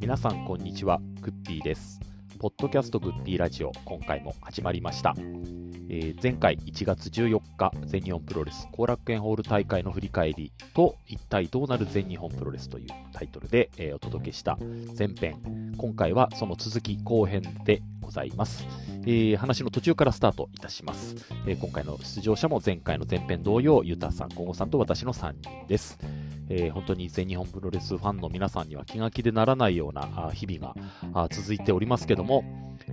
[0.00, 1.00] 皆さんこんにちは。
[1.20, 2.00] グッピーです。
[2.40, 14.58] ポッドキャストグッピーラジオ今回も始まりました、えー前回1月14日全日本プロレス後楽園ホール大会の振り返りと一体どうなる全日本プロレスというタイトルで、えーお届けした
[14.98, 15.72] 前編。
[15.76, 18.66] 今回はその続き後編でございます、
[19.02, 21.14] えー話の途中からスタートいたします、
[21.46, 25.98] えー今回の出場者も前回の前編同様ゆたさん、こごさんと私の3人です。
[26.50, 30.74] えー本当に全日本プロレスファンの皆さんには気が気でならないような日々
[31.12, 32.44] が続いておりますけども、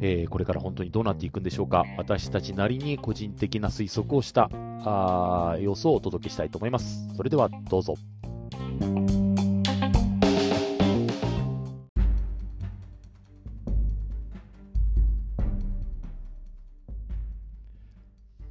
[0.02, 1.86] えーこれから本当にどうなっていくんでしょうか。
[1.98, 4.50] 私たちなりに個人的な推測をした
[4.84, 7.08] あ様子をお届けしたいと思います。
[7.16, 7.96] それではどうぞ。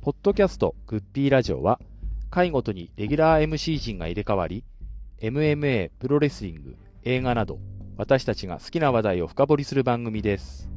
[0.05, 1.81] ポッドキャストグッピーラジオは
[2.29, 4.63] 回ごとにレギュラー MC 陣が入れ替わり
[5.23, 7.59] MMA、プロレスリング、映画など
[7.97, 10.69] 私たちが好きな話題を深掘りする番組です。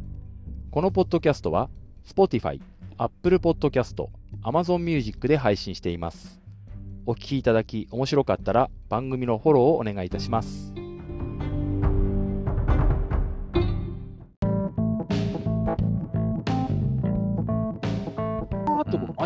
[0.72, 1.70] このポッドキャストは
[2.05, 2.61] Spotify、
[2.98, 4.08] Apple Podcast、
[4.44, 6.39] Amazon Music で配信しています。
[7.05, 10.86] お聞きいただき面白かったら番組のフォローをお願いいたします。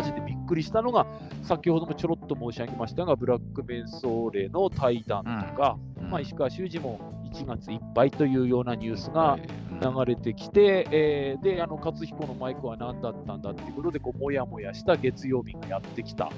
[0.02, 1.06] マジでびっくりしたのが
[1.44, 5.78] 先ほどもちょろっと申し上げましたがブラックメンソーレの対談とか、
[6.10, 9.38] まあ、石川修司も1月いっぱいというようなニュースが
[9.80, 16.30] 流れてきて、えーであの勝彦のマイクは何だったんだっていうことでこうもやもやした月曜日がやってきた、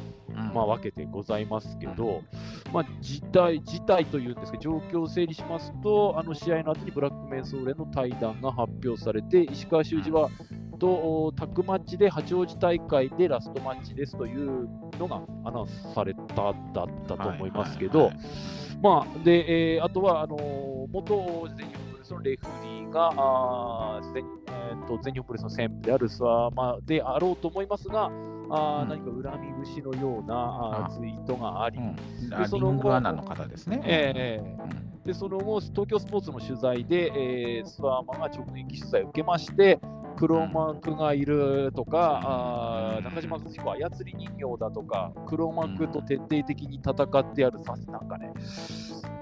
[0.54, 2.22] まあ、わけでございますけど、
[2.72, 10.30] まあ、事態事態というんですけど状況を整理しますとあの試合の後にブラックメンソーレの対談が発表されて石川修司は
[10.84, 14.68] とタッグマッチで八王子大会でラストマッチですという
[14.98, 16.54] のがアナウンスされただっ
[17.08, 18.10] たと思いますけど、
[18.82, 28.88] まあ、で、えーあとは、あのー元全日本プロレスのレフリーが、あー全えーと全日本プロレスの専務である諏訪間であろうと思いますが、あーうん。
[28.90, 31.96] 何か恨み節のようなあツイートがあり、うん、
[32.34, 33.80] あその後リングアナの方ですね。
[33.84, 35.02] えうん。
[35.04, 37.10] でその後、東京スポーツの取材で、
[37.58, 39.78] えー、諏訪間が直撃取材を受けまして、
[40.16, 48.32] 黒幕がいるとか、あー中島克彦は操り人形だとか、黒幕と徹底的に戦ってやるさ、なんかね、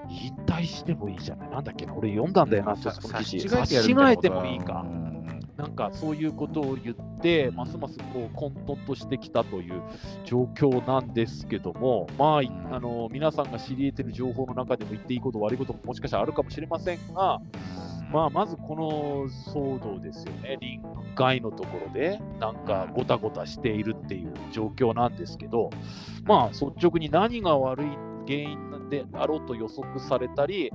[0.09, 3.49] 引退してもいいじゃない、なんだっけな、俺読んだんだよな、さその記事。
[3.49, 4.27] 差し違えてやるみたいなこと。
[4.27, 4.85] 差し違えてもいいか。
[4.85, 4.87] う。
[4.87, 5.03] ん。
[5.55, 9.81] なんかそういうことを言って、ますますこう混沌としてきたという
[10.25, 17.39] 状況なんですけども、まあ、あの皆さんが知り得てる情報の中でも言っていいこと、悪いことももしかしたらあるかもしれませんが、
[18.13, 25.71] まあ、まずこの騒動ですよね、リング外のところで、なんかごたごたしているっていう状況なんですけど、
[26.23, 27.87] まあ、率直に何が悪い
[28.27, 30.71] 原因であろうと予測されたり、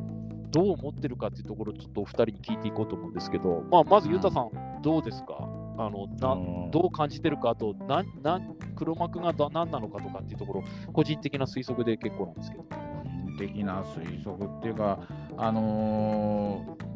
[0.50, 4.50] どう思ってるかっていうところ、ちょっとお二人に聞いていこうと思うんですけど、まあ、まず、ゆうたさん、
[4.82, 5.36] どうですか？
[5.80, 6.70] あのなうん。
[6.72, 12.64] どう感じてるか、あとなんなん黒幕がだ何なのかとかっていうところ、個人的な推測で結構なんですけど。
[13.38, 14.98] 的な推測っていうか、
[15.36, 16.87] あのー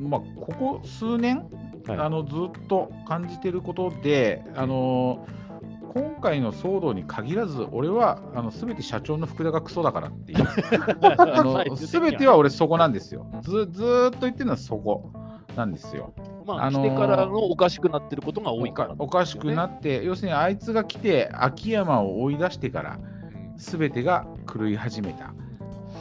[0.00, 1.38] まあ、ここ数年、
[1.86, 5.42] はいあのずっと感じてることで、あのー
[5.94, 10.38] 今回の騒動に限らず、俺はあの全て社長の福田がクソだからっていう、
[11.02, 13.26] あの全ては俺、そこなんですよ。
[13.42, 15.12] ずずーっと言ってるのはそこ
[15.54, 16.14] なんですよ。
[16.46, 22.98] まあ、あのー来てからのおかしくなってることが多いから、おかしくなって、要するにあいつが来て、秋山を追い出してから、
[23.58, 25.34] すべてが狂い始めた。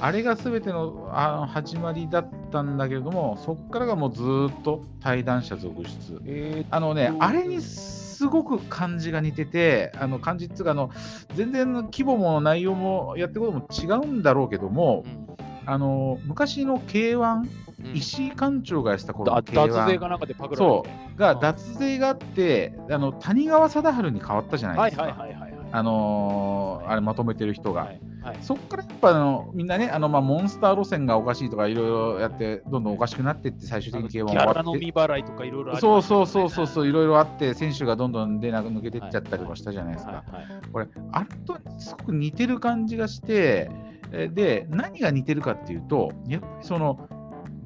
[0.02, 6.20] あれがすべてのあの始まりだったんだけれども、そこからがもうずーっと対談者続出。
[6.26, 10.90] えあのねう、んあれにすごく感じが似てて、あの感じっていうかあの、
[11.36, 15.28] 全然規模も内容もやってることも違うんだろうけどもー、うん。
[15.68, 17.48] あの昔の K1、
[17.86, 17.96] うん。
[17.96, 20.90] 石井館長がやってた頃のだ K1 脱税がなんかでパクられて。
[21.16, 25.04] が脱税があって、あの谷川貞治に変わったじゃなはいいですか。
[25.04, 25.51] はいはいはいはい。
[25.72, 27.82] あのーあれまとめてる人が。
[27.82, 34.54] はいはいそこからやっぱあのみんなね、あのまあモンスター路線がおかしいとかいろいろやって、どんどんおかしくなっていって、最終的にギ K1 ャ終わって。
[34.60, 40.12] ラの未払いとかいろいろそうそうそうそうそう、いろいろあって、選手がどんどん出なく抜けてっちゃったりとかしたじゃないですか。
[40.12, 43.72] はいはいこれ、あれとすごく似てる感じがして、
[44.12, 47.10] えで、何が似てるかっていうと、やっぱりその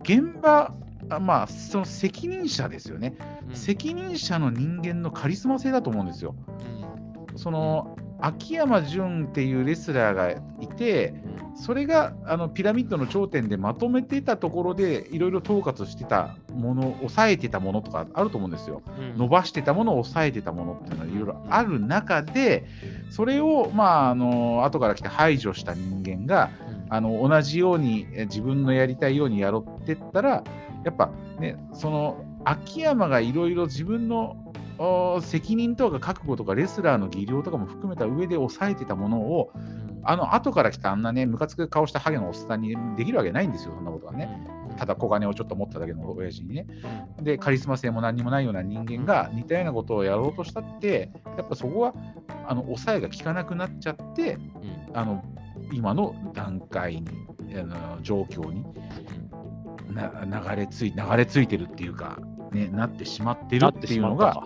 [0.03, 0.73] 現場、
[1.09, 3.15] あまあ、その責任者ですよね。
[3.19, 6.35] うん責任者の人間のカリスマ性だと思うんですよ。
[7.35, 11.13] その秋山純っていうレスラーがいて、
[11.55, 18.81] それがあのピラミッドの頂点でまとめてたところでいろいろ統括してたもの、抑えてたものとかあると思うんですよ。
[18.97, 19.17] うん。
[19.17, 22.65] 伸ばしてたものを抑えてたものっていうのがいろいろある中で、
[23.09, 26.51] それを、まあ、あの後から来て排除した人間が、
[26.89, 30.43] あの同じようにえ自分のやりたいようにやろうってったら
[30.83, 34.44] やっぱねその秋山がいろいろ自分のお
[35.21, 39.51] 責任とか覚悟とかレスラーの技量とかも含めた上で抑えてたものを
[40.03, 44.29] あの後から来たあんなねムカつく顔したハゲのおっさんにできるわけないんですよそんなことはね。
[44.77, 46.67] ただ小金をちょっと持っただけの親父にね。
[47.21, 51.93] で、カリスマ性も何にもないような人間が似たようなことをやろうとしたって、やっぱそこは
[52.47, 54.37] あの抑えが効かなくなっちゃって、
[54.93, 55.23] あの
[55.71, 57.07] 今の段階に、
[57.57, 58.65] あの状況に
[59.93, 62.19] な流れ着い流れ着いてるっていうか、
[62.51, 64.43] ね、なってしまってるってていうのが、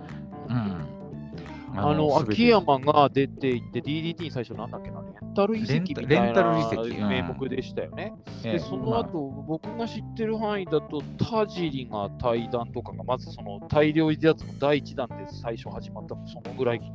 [1.75, 8.13] あの、秋山が出ていって DDT に最初なんだっけな、レンタル移籍みたいレンタル移な名目でしたよね。
[8.43, 16.85] ええで、その後、僕が知ってる範囲だと、田尻が対談とかが、まずその大量離脱の第一弾で最初始まったの、そのぐらいか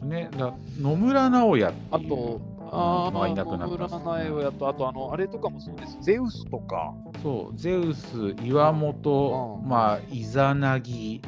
[0.00, 0.06] な。
[0.06, 0.28] ね。
[0.36, 2.40] だ野村直哉あと、
[2.72, 5.98] あまあいなくあ、なった野村苗をやっと、あと、あの、あれとかもそうです。
[6.02, 11.20] ゼウスとか、そう、ゼウス、岩本、うんまあ、イザナギ、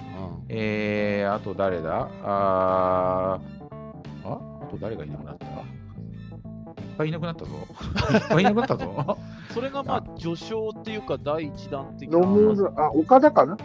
[0.49, 2.09] えー、あと誰だ？
[2.25, 4.39] あーあ？
[4.63, 5.47] あと誰がいなくなった？
[5.47, 5.55] いっ
[6.99, 7.51] ぱいいなくなったぞ。
[8.13, 9.19] いっぱいいなくなったぞ。
[9.51, 12.19] それがまあ、序章っていうか、第一弾的な。
[12.77, 13.57] あ、岡田かな？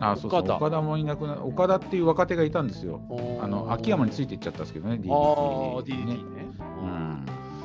[0.00, 3.00] あ、そうそう、岡田岡田もいなくな岡田っていう若手がいたんですよ。
[3.40, 6.14] あの、秋山についていっちゃったんですけどね、DDT ああ、で DDT ね。
[6.14, 6.20] ね。
[6.80, 7.11] ううんん。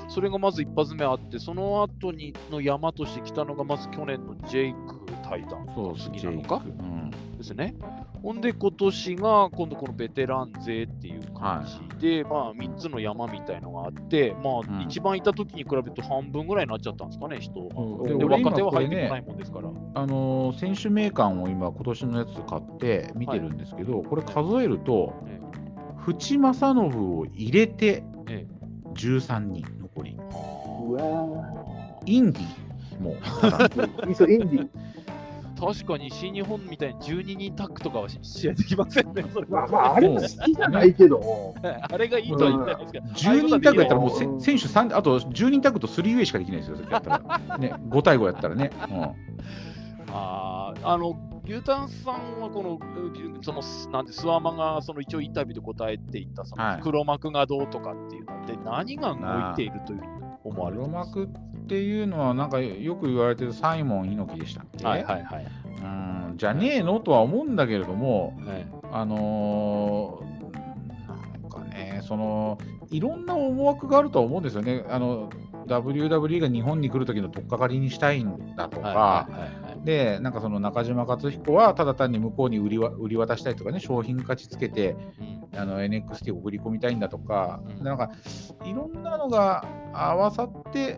[0.07, 4.77] それがまず一発目あって、その後にの山として来たのが、まず去年のジェイク
[5.23, 6.61] 対談そう、次なのか？
[6.65, 7.11] うん。
[7.37, 7.75] ですね。
[8.23, 11.67] ほんで、今年が今度このベテラン勢っていう感
[11.99, 14.81] じで、まあ3つの山みたいのがあって、まあうん。
[14.83, 19.69] 一番いた時に比べると半分ぐらいになっちゃったんですかね、人うで俺若手は入ってこないね、もんですから。
[19.93, 25.39] あのー選手名鑑を今、今年のやつ買って見てるんですけど、これ数えると、え
[25.97, 28.57] 淵正信を入れてええ。
[28.93, 29.86] 13人
[32.05, 33.11] インディも。
[34.25, 34.69] うインディ。
[35.59, 47.57] 確かに新日本みたいに12人タッグとかは試合できませんね、まあまあ、あれも好きじゃないけど、あれがいいとは言ってないですけど、10人タッグやったらもうせうん選手3、あと10人タッグと3ウェイしかできないですよ、やったら。
[47.57, 48.69] ね、5対5やったらね。
[50.09, 52.79] あーあの牛タンさんはこのう
[53.43, 53.61] その
[53.91, 56.77] なんでスワマがその一応インタビューで答えていたそはい。
[56.77, 60.03] の黒幕がどうとかっていうので何が動いているというふ
[60.47, 61.27] 思われて黒幕っ
[61.67, 65.45] ていうのは、なんかよく言われてるサイモン猪木でしたっけ、はいはいはい。
[65.83, 65.85] う
[66.33, 70.37] んじゃねえのとは思うんだけれども、はいあのー
[71.41, 72.57] なんかね、その
[72.89, 74.85] いろんな思惑があるとは思うんですよね。
[74.89, 75.29] あの
[75.67, 84.97] WWE が日本に来る時の取っかかりにしたいんだとか、はいはいはいで、なんかその中島克彦はただ単に向こうに売りわ売り渡したりとかね、商品価値つけて
[85.53, 85.59] うん。
[85.59, 87.83] あの NXT を送り込みたいんだとか、うん。
[87.85, 88.11] なんか
[88.65, 90.97] いろんなのが合わさって、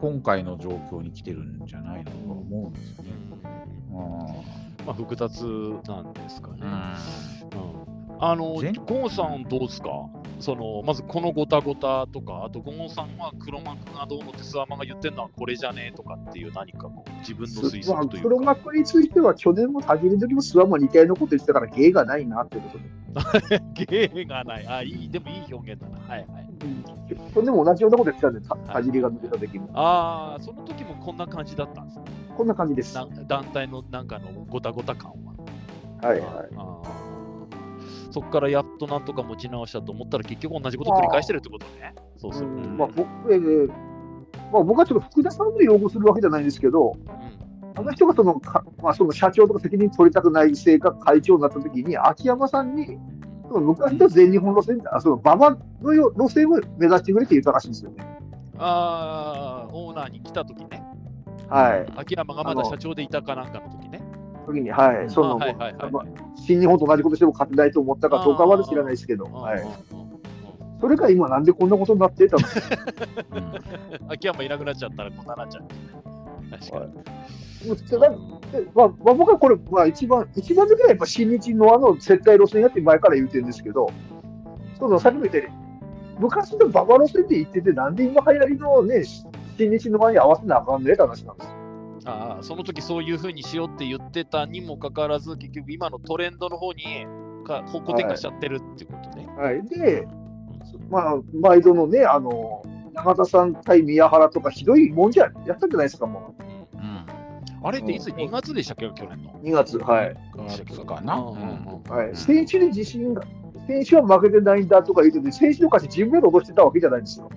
[0.00, 3.10] 今回の状況に来てるんじゃないのとは思うんですよね。
[3.90, 5.42] うまあ、複雑
[5.88, 6.60] なんですかね。
[6.60, 6.64] ん。
[6.64, 6.72] うん。
[8.20, 9.90] あの、ゴ全ンさんどうですか？
[10.42, 18.44] そのまずこのごたごたとか、あとゴンさんは黒幕がどうのってスワマが言ってるのはこれじゃねえとかっていう何かこう自分の推まあ測という黒か。
[18.46, 23.62] 幕については去年も初めの時もスワも似たようなこと言ってたから芸がないなってことで。
[24.10, 24.66] 芸がない。
[24.66, 25.98] あ、いい、でもいい表現だな。
[26.08, 26.48] はいはい。
[27.32, 29.70] 去年も同じようなこと言ってたんで、た田尻が抜けた時も。
[29.74, 32.04] ああ、その時もこんな感じだったんですね。
[32.36, 32.94] こんな感じです。
[32.94, 35.34] 団体のなんかのごたごた感は。
[36.02, 36.20] いはい。
[36.56, 37.01] あー
[38.12, 41.94] そこからやっとなんとか持ち直したと思ったら結局同じこと繰り返してるってことね。
[42.18, 42.54] そうすると。
[42.54, 43.92] うんまあ僕えー
[44.52, 46.94] まあ、僕はちょっと福田さんを擁護するわけじゃないんですけど、
[47.74, 52.98] あの人がそのか、まあ、その社長とか責任取りたくないせいか会長になった時に、秋山さんに、
[53.48, 58.04] その昔の全日本路線で、あその馬場のよ路線を目指してくれって言ったらしいんですよね。
[58.58, 60.82] ああ、オーナーに来た時ね。
[61.48, 61.92] はい。
[61.96, 64.02] 秋山がまだ社長でいたかなんかの時ね。
[64.42, 65.10] 時に、はい。
[65.10, 66.04] その、あはいはいはいまあ
[66.36, 69.64] 新日本と同じことしても勝てないと思ったかどうかまで知らないですけど、はい。
[70.80, 72.42] それが今なんでこんなことになってたの？
[72.42, 74.08] か。
[74.08, 75.64] ん 秋山いなくなっちゃったらこんなになっちゃう。
[76.58, 77.68] 確かに。
[77.68, 78.16] もうそれだで
[78.74, 83.88] まあまあ、僕はこれ、まあ、一番、一番だけはやっぱ新日のあの接待路線やって前から言ってるんですけど、
[84.78, 85.54] そのさっきも言ったように、
[86.18, 89.04] 昔の馬場路線って言ってて、なんで今流行りのね、
[89.56, 91.51] 新日の前に合わせなあかんねって話なんですよ。
[92.04, 97.06] ああその時そういうふうにしようって言ってたにもかかわらず、結局今のトレンドの方に
[97.44, 99.26] か方向転換しちゃってるっていうことね。
[99.36, 99.62] はい。
[99.68, 100.06] で、
[100.90, 102.62] まあ、毎度のね、あの、
[102.94, 106.42] 永田さん対宮原とかひどいもんじゃやったんじゃないですか、もう
[106.76, 107.06] んうん
[107.64, 108.90] あれっていつうん ?2 月でしたっけ？
[108.90, 109.30] 去年の。
[109.40, 109.46] う。
[109.46, 110.16] 2月、はい。
[110.48, 111.16] 月かな？
[111.22, 113.22] はい、選手に自信が、
[113.68, 117.30] 選手は負けてないんだとか言ってて、選手の勝ち、自分で落としてたわけじゃないんですよ。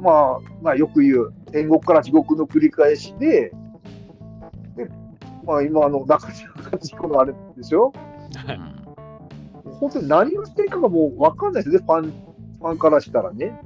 [0.00, 3.52] まあ、まあ、よく言う、天国から地獄の繰り返しで、
[4.76, 4.88] で、
[5.44, 7.92] まあ、今、あの、中島が事故のあれでしょ？
[9.80, 12.12] 本当に何をしていいかがもう分かんないですよね、ファン、
[12.58, 13.60] ファンからしたらね。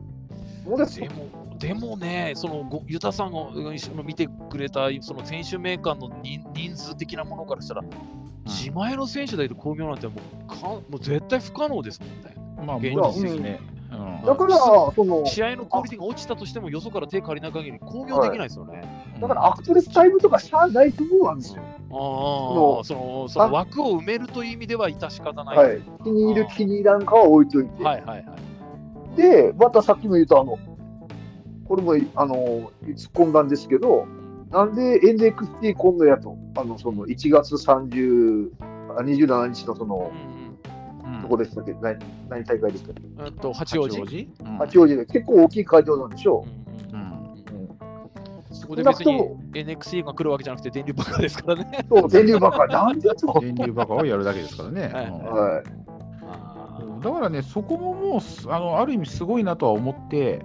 [0.66, 1.26] もうですでも、
[1.58, 7.82] でもね、そのごユタさんがうん一緒に見てくれたその選手名鑑の人人数的なものからしたら、
[8.44, 10.14] 自前の選手だけど興行なんても
[10.44, 12.34] うかもう絶対不可能ですもんね。
[12.66, 13.60] まあ、現実的ね。
[13.76, 13.81] うん
[14.24, 18.82] だから、その、試合のクオリティが落ちたとしても、よそから手借りない限り興行できないですよね。
[19.20, 21.62] だからアクトレスタイムとかしゃあないと思うんですよ。
[21.62, 25.56] ああ、のそのその枠を埋めるという意味では致し方ない。
[25.56, 25.82] はい。
[26.02, 27.84] 気に入る、気に入らんかは置いといて。
[27.84, 28.36] はいはいは
[29.14, 29.16] い。
[29.16, 30.58] で、またさっきも言ったあの、
[31.66, 32.36] これもあの
[32.84, 34.06] 突っ込んだんですけど、
[34.50, 38.50] なんで NXT 今度やと、あのその1月30
[38.96, 40.41] あ27日のその、うん
[41.22, 41.98] どこでしたっけ何
[42.28, 43.96] 何大会でしたっけうん、えっと八王子？
[43.96, 44.28] 八王子？
[44.40, 46.44] うん八王子で結構大きい会場なんでしょ
[46.92, 48.54] うんうんうんう。
[48.54, 49.20] そこで別に
[49.52, 51.86] NXT が来るわけじゃなくて電流バカですからね。
[51.88, 52.72] そう、電流ばっかり。
[52.72, 53.40] なんでと。
[53.40, 54.82] 電流バカをやるだけですからね。
[54.92, 55.62] はいうんはい。
[56.28, 60.42] あだからね、そこももうすあのある意味すごいなとは思って、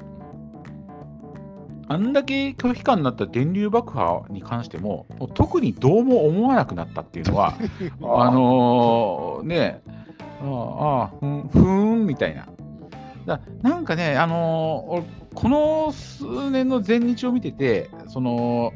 [1.90, 7.54] あんだけ拒否感になった電流爆破に関しても、もう特にどうも思わなくなったっていうのは、
[8.02, 9.82] あのーね、
[10.42, 12.48] ああ、ふん、ふーんみたいな。
[13.26, 18.74] だなんかね、あのーこの数年の前日を見てて、その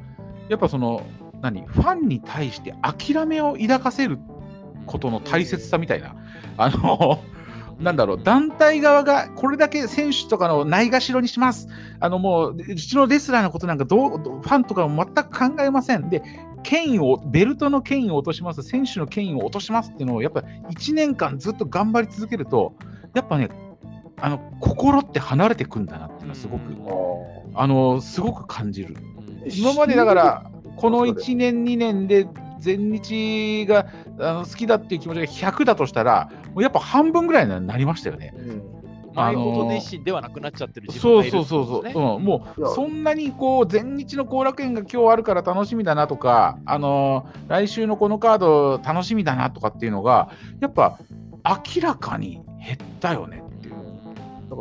[0.48, 1.02] やっぱその、
[1.42, 4.20] 何、ファンに対して諦めを抱かせる
[4.86, 6.16] ことの大切さみたいな、
[6.58, 7.24] あの
[7.80, 11.68] なんだろう、団体側がこれだけ選手とかのないがしろにします。
[12.00, 16.10] あのもう、うちのレスラーのことなんか、どうファンとかも全く考えません。
[16.10, 16.22] で、
[16.64, 22.74] 権威を、ベルトの権威を落とします、選手の権威を落としますっていうのを、やっぱ1年間ずっと頑張り続けると、
[23.14, 23.50] やっぱね、
[24.18, 26.64] あの心って離れてくんだなっていうのはすごく、
[27.56, 28.96] あのすごく感じる。
[29.56, 32.28] 今までだから、この1年、2年で
[32.60, 33.88] 全日が
[34.20, 38.34] あの好きだっていう気持ちが100だとしたら、もうやっぱ半分ぐらいになりましたよね。
[38.38, 38.81] うん
[39.14, 42.16] 前ほど熱心ではなくなっちゃってる自分るそうそうそう、ってことですね。
[42.16, 50.30] うん、もいうやそんなにこう全日の後楽園が今日あるから楽しみだなとか、あのー来週のこのカード楽しみだなとかっていうのが、
[50.62, 50.98] やっぱ
[51.44, 53.76] 明らかに減ったよねっていう。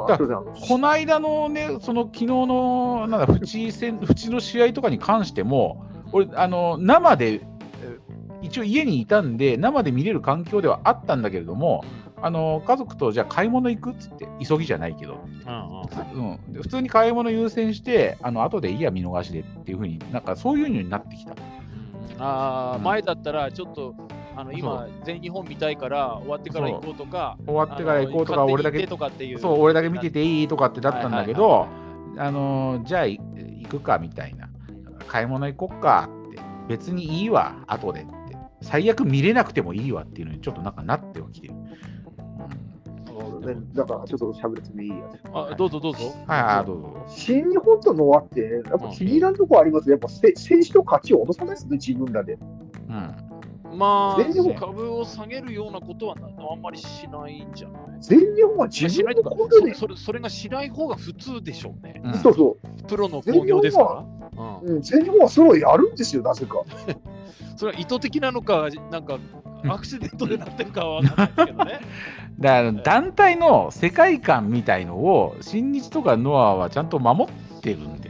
[0.07, 7.40] だからこの間のね、その昨日のなんだ淵戦淵の試合とかに関しても、俺、あの生で、え
[8.42, 11.85] 一応家にいたんで、生で見れる環境ではあったんだけれども、
[12.22, 16.62] あの家族とじゃあ買い物行くっつって、急ぎじゃないけど、うんうん。
[16.62, 21.34] 普通に買い物優先して、あの後でいいや、見逃しでっていうふうになんかそういうのになってきた。
[22.18, 22.84] あーうん。
[22.84, 23.94] 前だったらちょっと
[24.36, 28.86] あの今全日本見たいから終わってから行こうとか終わってから行こうとか、俺だけ
[29.38, 31.66] そう、俺だけ見てていいとかってだったんだけはいど、
[32.18, 33.18] あのーじゃあい
[33.62, 34.48] 行くかみたいな、
[35.08, 41.54] 買い物行こっかって、別にいいわ、後でって、最悪見れなくてもいいわっていうのにちょっとなんかなってはきてる。
[43.40, 44.96] ねだからちょっと喋ってもいいや
[45.32, 47.06] あどうぞどうぞはい、あーどうぞ。
[47.08, 49.92] 新日本とノアって、やっぱ気に入らんとこありますね。
[49.92, 52.38] やっぱせ選手の価値を落とさないですね、自分らで。
[52.88, 53.16] うん
[53.72, 57.82] まあ全日本株を下げるようなことはなあんまりしないんじゃない？
[58.00, 62.00] 全日本は自分のことで、そそれそれがしない方が普通でしょうね。
[62.04, 62.14] うん。
[62.18, 62.56] そうそ
[62.88, 64.04] プロの興行ですか？
[64.36, 66.62] ら、うん全日本はそれをやるんですよ、なぜか。
[67.56, 69.18] それは意図的なのかなんか
[69.62, 71.80] うんアクシデントでなってるかは分かんないですけどね。
[72.40, 78.10] だから団体の世界観みたいのを新日とかノアはちゃんと守ってるんで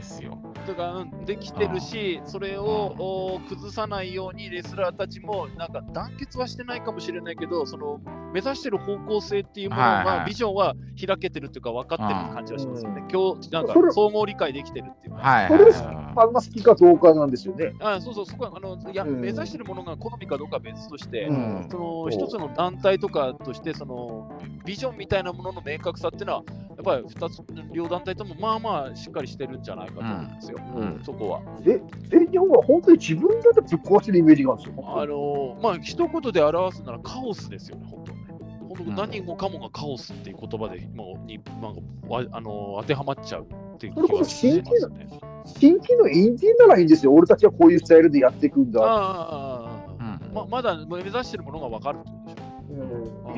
[0.61, 7.99] とか、うん、できてるし、それをお崩さないようにレスラーたちもなんか団結はしてないかもしれないけど、その
[8.33, 10.05] 目指してる方向性っていうものはいはい。
[10.19, 10.75] が、ビジョンは
[11.05, 13.03] 開けてるっていうか分かってる感じはしますよね。
[13.07, 13.11] う。
[13.11, 15.21] 今日、なんか総合理解できてるっていうか。
[15.21, 15.41] は。
[15.43, 17.73] いはいはァンが好きかどうかなんですよね。
[17.79, 19.21] あそうそう、そこはあのいや、うん。
[19.21, 21.67] 目指してるものが好みかどうかは別として、うん。
[21.69, 24.31] その一つの団体とかとして、その
[24.65, 31.41] ビジョンみたいなものの明確さっていうのは、やっぱり2つ、両団体ともまあまあしっかりしてるんじゃないかと思うんですよ、うんそこは。
[31.61, 35.01] で全日本は本当に自分だけぶっ壊してるイメージがあるんですよ。
[35.01, 38.19] あのまあ一言で表すならカオスですよね、本当ね。
[38.29, 41.69] 本当うん何もかもがカオスっていう言葉でもうに、ま
[42.09, 44.45] あ、わあの当てはまっちゃうっていう気がします
[44.89, 45.07] ね。
[45.45, 47.13] 新規のインディーならいいんですよ。
[47.13, 48.81] 俺たちはこういうスタイルでやっていくんだ。
[48.83, 52.45] ああうんままだ目指してるものが分かるってことでしょ。
[52.45, 52.51] うん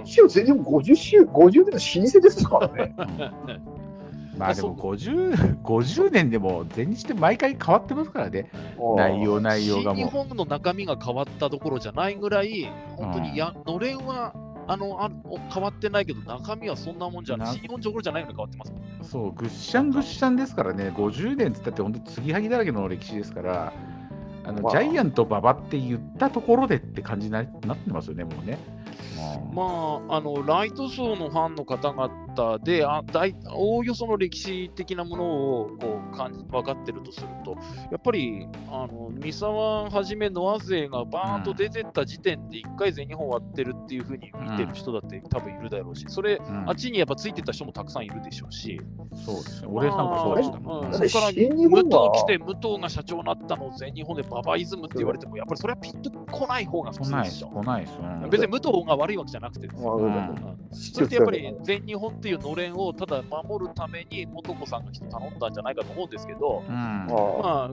[0.03, 2.96] 一応全日本50周、50年の老舗ですからね。
[4.37, 8.49] まあでも 50, 50年でも全日って毎回変わってますからね、
[8.97, 10.25] 内容内容が新日もう。
[10.25, 14.33] 本の中身が変わったどころじゃないぐらい、本当にや、のれんは
[14.67, 15.11] あのあ
[15.53, 18.73] 変わってないけど、中身はそんなもんじゃない、日本どころじゃないのに変わってます。
[19.09, 23.73] そう、ぐっしゃんぐっしゃんですからね、50年っつったって、本当、継ぎはぎだらけの歴史ですから、
[24.45, 28.57] あのまあジャイアント馬場って言ったところでって感じにななってますよね、もうね。
[29.53, 32.09] まあ、あのライト層のファンの方々
[32.63, 37.55] で、あ大おおよその歴史的なものをこう感じ分かってるとすると、
[37.91, 46.69] やっぱりあの三沢はじめノア勢がバーンと出てった時点で、1回全日本終わってるっていうふうに見てる人だって多分いるだろうし、それ、うん。
[46.69, 48.79] あっちにやっぱついてった人もたくさんいるでしょうし、
[49.25, 50.81] そうですね、俺さんもそうでしたも。
[50.81, 50.93] うん。
[50.93, 57.61] そこから武藤来て、武藤が社長になったのを全日本でババイズムって言われても、やっぱりそれはピンとこない方が普来ないです、通でしょ。
[57.61, 57.99] 来ないです。
[57.99, 58.29] うん。
[58.29, 59.89] 別に武藤が悪いわけじゃなくてですよ。
[59.89, 60.57] まあうんうん。
[60.71, 66.75] それってやっぱり全日本っていうのれんをただ守るために元子さんが人頼んだんじゃないかと思うんですけど、うん。
[66.75, 67.69] あ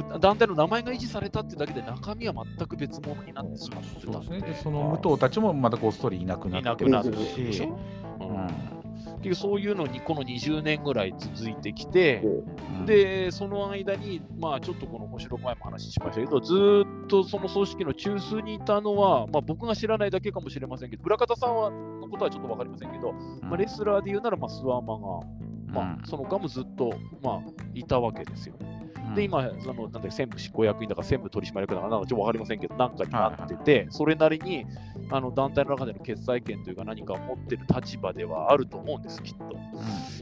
[0.00, 4.12] まあ、団体の名前が維持されたってだけで中身は全く別物になってしまってたんで。
[4.12, 7.78] そうですね、でその武藤たちもまたごっそりいなくなってるいなくなるし、でしょ、
[8.20, 8.79] うう
[9.20, 23.12] んん結局そういうのにこの20年ぐらい続いてきて、うん、で、その間に、まあちょっとこの面白前も話しましたけど、ずーっとその組織の中枢にいたのは、まあ僕が知らないだけかもしれませんけど、村方さんはのことはちょっと分かりませんけど、
[23.42, 25.26] まあ、レスラーで言うなら、まあ、スワーマが、
[25.68, 26.90] まあ、その間もずっと、
[27.22, 27.40] まあ、
[27.74, 28.56] いたわけですよ。
[28.58, 28.79] ね。
[29.10, 29.14] うん。
[29.14, 34.66] で、、今、そのなんだ専務執行役員だか専務取締役だかなんかちょっと分かりませんけど、なんかになってて、それなりに
[35.10, 39.44] あの団体の中での決裁権というか何かを持ってる立場ではあると思うんです、きっと。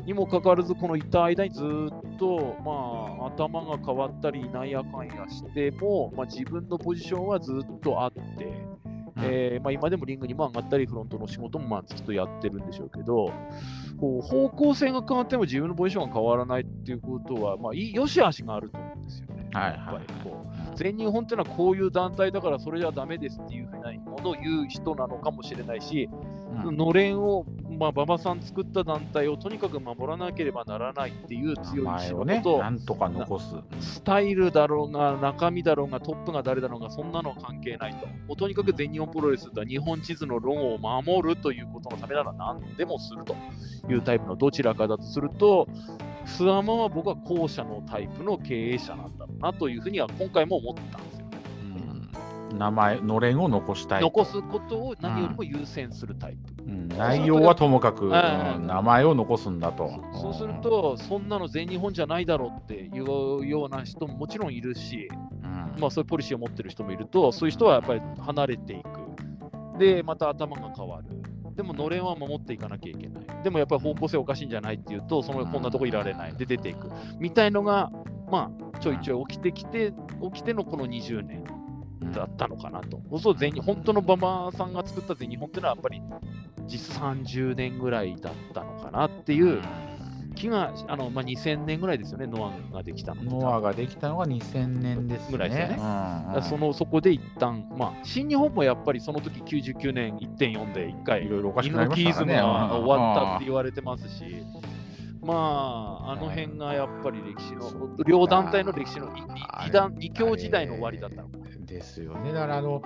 [0.04, 8.52] にもかかわらず、このいた間にずっと、まあ、頭が変わったり、なんやかんやしても、まあ、自分のポジションはずっとあって、
[9.18, 9.24] うん。
[9.24, 13.32] えーまあ、今でもリングにも上がったり、フロントの仕事もまあきっとやってるんでしょうけど、
[13.98, 19.48] こう方向性が変わっても自分のポジションが変わらないっていうことは、まあ、いい良し悪しがあると思うんですよね。
[19.52, 20.42] はいやっぱりこう。
[20.42, 20.48] うん
[20.78, 27.44] 全日本っていうのはこういう団体だからそれじゃダメですっていうふうなものを言う人なのかもしれないし、うんのれんを、
[27.78, 33.54] まあ、馬場さん作った団体をとにかく守らなければならないっていう強い意名前をね、なんとか残す。
[33.80, 38.06] スタイルだろうが、中身だろうが、トップが誰だろうが、そんなのは関係ないと。
[38.06, 43.36] もうとにかく全日本プロレスとは日本地図の論を守るということのためなら何でもすると
[43.90, 45.68] いうタイプのどちらかだとすると、
[46.24, 51.17] スワマは僕は後者のタイプの経営者なんだろうなというふうには今回も思ったんです
[52.52, 54.00] 名前、のれんを残したい。
[54.02, 56.62] 残すことを何よりも優先するタイプ。
[56.64, 59.90] うん内容はともかく、うんはい名前を残すんだと。
[60.12, 65.08] そそうすると、そんなの全日本じゃないだろうっていうような人ももちろんいるし、
[65.42, 69.78] うん、まあ、そういうポリシーを持ってる人もいると、そういう人はやっぱり離れていく。
[69.78, 71.08] で、また頭が変わる。
[71.54, 73.42] でも、のれんは守っていかなきゃいけない。
[73.42, 76.34] でも、やっぱり方向性おかしいんじゃないっていうと、そのこんなとこいられない。
[76.34, 76.88] で、出ていく。
[77.18, 77.90] みたいのが、
[78.30, 79.92] まあ、ちょいちょい起きてきて、
[80.32, 81.42] 起きてのこの20年
[82.12, 83.00] だったのかなと。
[83.10, 86.02] そうそう全日本当の馬場さんが作った全日本っていうのは、やっぱり
[86.66, 89.60] 実質30年ぐらいだったのかなっていう
[90.34, 95.32] 気が、あのまあ、2000年ぐらいですよね、ノアができたのノアができたのが2000年ですね。
[95.32, 102.68] ぐらいですよねうんうんだからそのそこで一旦、まあ、新日本もやっぱりその時99年1.4で1回、いろいろおかしイくなりノキイズムましたからね。
[102.68, 104.24] が終わったって言われてますし、
[105.20, 109.12] まあ、あの辺がやっぱり歴史その、両団体の歴史の
[109.64, 111.44] 二段二強時代の終わりだったのかな。
[111.66, 112.32] ですよね。
[112.32, 112.80] だからあの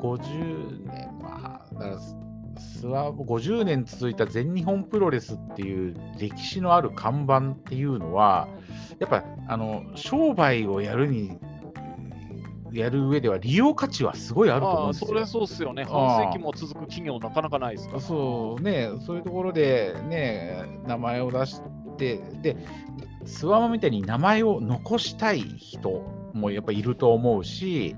[0.00, 2.16] 50年、まあ、だからス
[2.56, 8.48] スワ50年続いた全日本プロレスっていう歴史のある看板っていうのは、
[8.98, 11.38] やっぱあの商売をやるに
[12.74, 15.08] やる上では利用価値はすごいあると思うんですよ。
[15.08, 15.84] それはそうっすよね。
[15.88, 18.00] あ半世紀も続く企業なかなかないですから。
[18.00, 21.62] そうね、そういうところでね、名前を出し
[21.96, 22.56] て、で、
[23.24, 27.96] スワマみたいに名前を残したい人もやっぱいると思うし、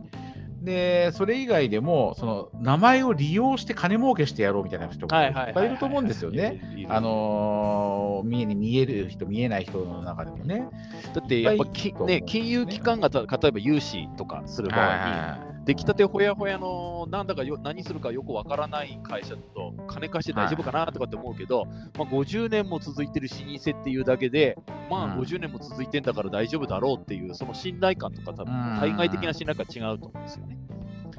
[0.67, 6.61] で、それ以外でも、その名前を利用して金儲けしてやろうみたいな人もいっぱいいると思うんですよね。。
[6.89, 10.67] あのー見えに見える人、見えない人の中でもね。
[11.15, 21.65] だってやっぱき、ね、金融機関がた例えば融資とかする場合に、は出来たてほやほやのなんだかよ何するかよくわからない会社だと金貸して大丈夫かなとかって思うけど、
[21.99, 24.57] まあ、50年も続いてる老舗っていうだけで
[24.89, 30.57] まあうん50年も続いてんだから大丈夫だろうっていうその信頼感とか多分うん対外的な信頼感違うと思うんですよね。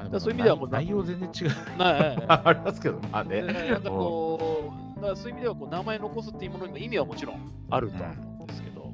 [0.08, 1.78] いらそういう意味ではもう内容全然違う。
[1.78, 3.42] な ありますけど、まあね。
[3.42, 8.94] なんかこうだからそういう意味ではこう名前残すっていうものにも意味はもちろんあるとは思うんですけど、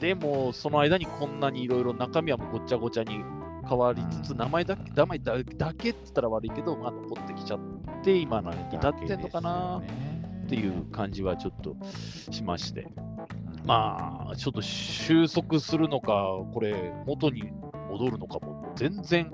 [0.00, 3.22] でもその間にこんなにいろいろ中身はもうごっちゃごちゃに
[3.68, 7.60] 変わりつつ、うん名前だけ名前だだけって言ったら悪いけど、まあ、残ってきちゃっ
[8.02, 9.82] て今のに至ってんのかな
[10.44, 11.76] っていう感じはちょっと
[12.30, 12.86] しまして。
[13.64, 16.24] まあちょっと収束するのか
[16.54, 17.50] これ元に
[17.90, 19.32] 戻るのかも全然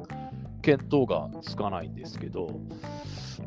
[0.62, 2.61] 見当がつかないんですけど。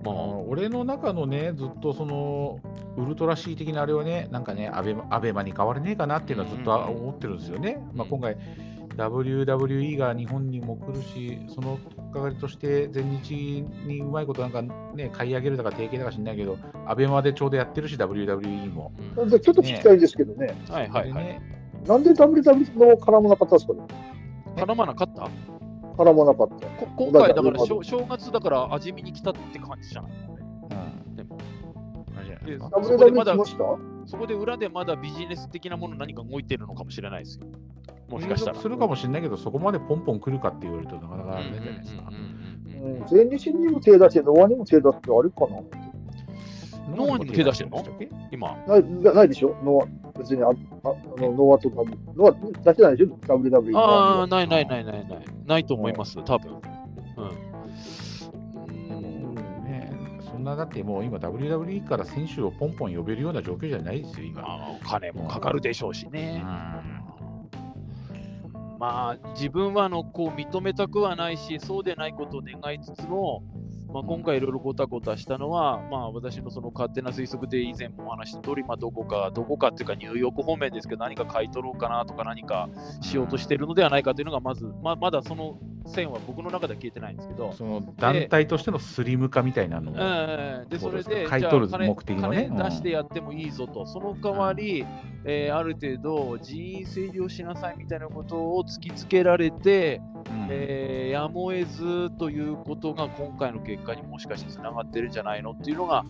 [0.04, 2.60] まあ、俺の中のね、ずっとその
[2.98, 7.84] ウルトラシー的なあれはね、なんかね、アベマアベマに変われねえかなっていうのはずっと思ってるんですよね。
[7.94, 8.38] まあ、今回、
[8.96, 11.78] WWE が日本にも来るし、その
[12.14, 18.92] 代わりとして全日にうまいことなんかね、買い上げるとか提携だか知んないけど、アベマでちょうどやってるし、WWE も。
[19.18, 20.48] うん、ちょっと聞きたいんですけどね。
[20.48, 21.26] ねはいはいはい。
[21.26, 21.42] ね、
[21.86, 23.80] なんで WWE の絡まなかったんですかね？
[24.56, 25.30] 絡まなかった？
[26.02, 26.68] 絡まなかった。
[26.68, 30.12] こ今回だから正正月だから味見に来たって感じじゃない
[31.08, 31.16] うん。
[31.16, 31.38] でも。
[32.84, 33.36] そこでまだ
[34.06, 37.48] そこで裏でまだビジネス的なもの何か動いてるのかもしれないですよ。
[38.10, 38.58] もしかしたら。
[38.60, 42.04] するかもしれないけど、そこまでポンポン来るかって言われるとなかなかあれうんうんじゃないですか。
[42.08, 42.36] うんうんうんうん
[43.08, 46.96] 全日にも手出して、ノアにも手出して、あれかな？
[46.96, 47.84] ノアにも手出してんの？
[48.32, 49.56] 今、ないなないでしょ？
[49.64, 50.50] ノア、別にああ
[50.90, 53.76] あのノアとかも、ノア出してないでしょ ?WWE。
[53.78, 55.26] ああ、ないないないないない。
[55.48, 56.52] ないと思います、多分。
[57.18, 57.30] うん。
[58.98, 64.42] うんねそんなだってもう今 WWE から選手をポンポン呼べるような状況じゃないですよ、今。
[64.44, 66.44] まあ、お金もかかるでしょうしね。
[68.80, 73.44] まあ、自分はあのこう認めたくはないし、そうでないことを願いつつも、
[73.92, 82.70] まあ、今回いろいろごたごたしたのは、まあ、私のその勝手な推測で以前もお話した通り、まあ、どこか、どこかっていうかニューヨーク方面ですけど、何か買い取ろうかなとか何か
[83.02, 89.98] しようとしているのではないかというのが、まず、まあ、まだその線は僕の中では消えてないんですけど、その団体としてのスリム化みたいなのも。
[89.98, 92.48] うん、でそれで、買い取る目的のね。
[92.50, 94.86] 金金出してやってもいいぞと、その代わり、
[95.26, 100.48] えーある程度人員整理をしなさいみたいなことを突きつけられて、うん。
[100.50, 106.06] えーやむを得ずということが今回の結果にもしかしてつながってるんじゃないのっていうのが、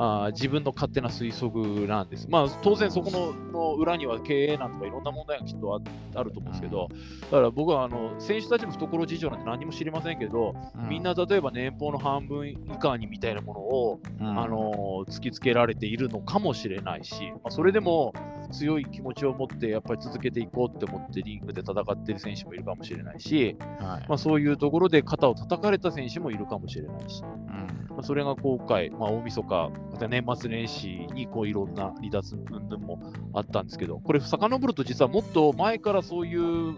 [0.00, 2.28] あー自分の勝手な推測なんです。
[2.30, 5.80] まあ当然そこのの裏には経営なんとかいろんな問題がきっとあ
[6.18, 6.88] あると思うんですけど、
[7.22, 10.54] だから僕はあの選手たちの懐事情なんて何も知りませんけど、
[10.88, 14.38] みんな例えば年俸の半分以下にみたいなものを、うん。
[14.38, 18.12] あの突きつけられているのかもしれないし、まあ、それでも
[18.50, 24.08] 強い気持ちを持ってやっぱり続けていこうって思ってリングで戦っている選手もいるかもしれないし、はい。
[24.08, 27.88] まあ、そういうところで肩を叩かれた選手もいるかもしれないし、うん。
[27.90, 33.00] まあ、それが今回、まあ、大晦日、また年末年始にこういろんな離脱も
[33.34, 36.76] あったんですけど、これ、遡ると実はもっと前からそういう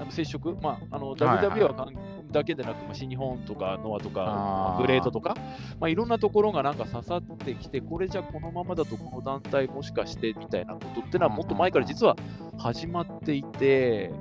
[0.00, 1.92] あの接触、まあ、あのはいはいは関
[2.32, 5.34] だけでなく、まあ、新日本とかノアとか、グレートとか、
[5.78, 12.16] まあ、いろんなところがなんか刺さってきて、これじゃこのままだとこの団体もしかしてみたいなことってのはもっと前から実は
[12.58, 14.12] 始まっていて、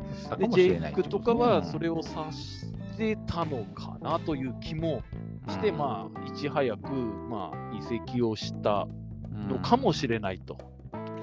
[0.52, 2.66] ジェイクとかはそれれを指し
[2.98, 5.04] てたのかなという気も
[5.48, 8.88] して、まあ、いち早く、まあ、移籍をした
[9.48, 10.58] のかもしれないと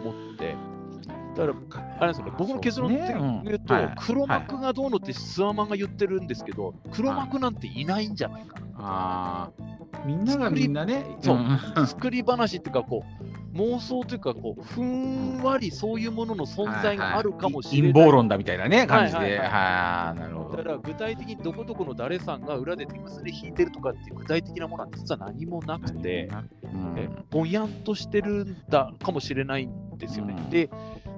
[0.02, 0.54] 思って、
[1.36, 3.14] だから、あれですよね、僕の結論って
[3.44, 9.50] 言うと、黒幕がどうのってスワマンが言ってるんですけど、黒幕なんていないんじゃないかな。
[10.04, 11.36] みんながみんなね、そう。
[11.36, 17.92] ん作り話っていうか、こう、妄想というか、こう、ふんわりそういうものの存在があるかもしれない。
[17.92, 19.38] 陰謀論だみたいなね、感じで。
[19.38, 20.56] はいなるほど。
[20.56, 26.30] だから具体的にどこどこの誰さんが裏で手結で引いてるとかっていう具体的なものは実は何もなくて、
[27.30, 30.34] ぼんやんとしてるんだかもしれないんですよね。
[30.36, 30.68] うんで、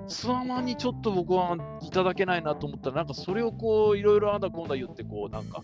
[0.07, 5.62] スワマンにちょっと僕はいただけないなと思ったら、なんかそれをこういろいろあんだこんだ言って、こうなんか、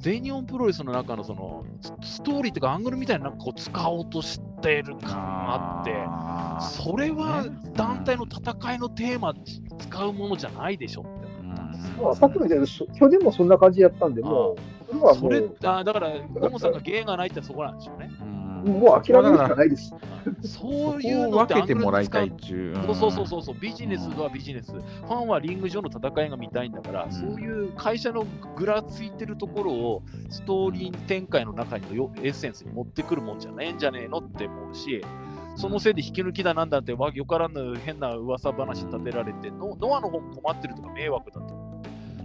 [0.00, 1.64] 全日本プロレスの中のその
[2.02, 9.44] スストーリーとかアングルみたいななんかこう使おうとしてる感があって、それはね団体の戦いのテーマに
[9.78, 12.04] 使うものじゃないでしょって思ったんですよ。
[12.04, 18.10] まあ、さっきみたいに、そ去年もそんな感じやったんで、もう、それはもそれう、あだから、ゴモさんが芸がないってそこなんでしょうね。
[18.22, 19.94] うんもう諦めるしかないです。
[20.42, 22.94] そういうのって分けてもらいたいっちゅう。
[22.94, 28.24] そうそうそうそう、ビジネスはビジネス、ファンはリング上の戦いが見たいんだから、んそういう会社の
[28.56, 35.04] ぐらついてるところをストーリー展開の中にのよエッセンスに持ってくるもんじゃないんじゃねえのって思うし、
[35.56, 41.69] そのせいで引き抜きだなんだってわよからぬ変な噂話立てられて、ノノアの方も困ってるとか迷惑だと思。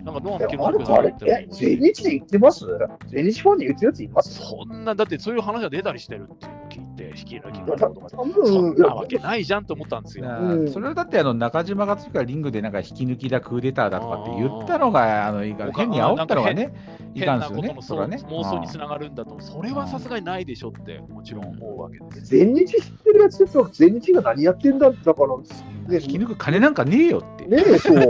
[0.05, 2.63] なんかノアも結えあれ、構あれ、え、全日で言ってます？
[3.07, 4.35] 全日ファンで言ってるやついます？
[4.35, 8.05] そんな、だってそういう話が出たりしてるって聞いて、引き抜きのことが。
[8.05, 8.09] 多
[8.45, 10.27] そ分んなわけないじゃんと思ったんですよ。
[10.27, 16.71] うんそれはだってあの中島がつからリングでなんか引き抜きだ、クーデターだとかって言ったのが、あのいいか変に煽ったのがね、
[17.15, 18.17] いかんですよね変なことの、そね。
[18.27, 22.27] 妄想につながるんだと、それはさすがにないでしょって、もちろん思うわけです。
[22.37, 27.45] 全日知ってるやつと全日が何やってんだだから、ね引き抜く金なんかねえよって。
[27.45, 28.09] ねえ、そう。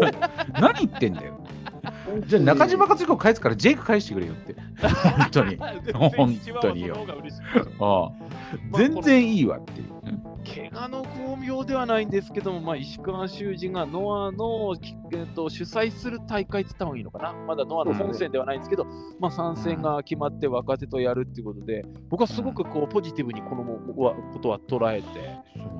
[0.54, 1.35] 何言ってんだよ。
[2.28, 4.56] じゃあ中島克彦返すからジェイク返してくれよって。
[4.84, 5.58] 本当に。
[5.94, 7.06] 本当によ。
[7.80, 9.88] ああ全然いいわっていう。
[10.46, 14.76] 怪我の巧妙ではないんですけども、まあ、石川修司がノアの、
[15.12, 25.06] えー、と主催する大会って言った方がいいのかな、まだノアの本戦ではないんですけど、うん、まあ、参戦が決まって若手とやるっていうことで、僕はすごくこうポジティブにこのことは捉えて、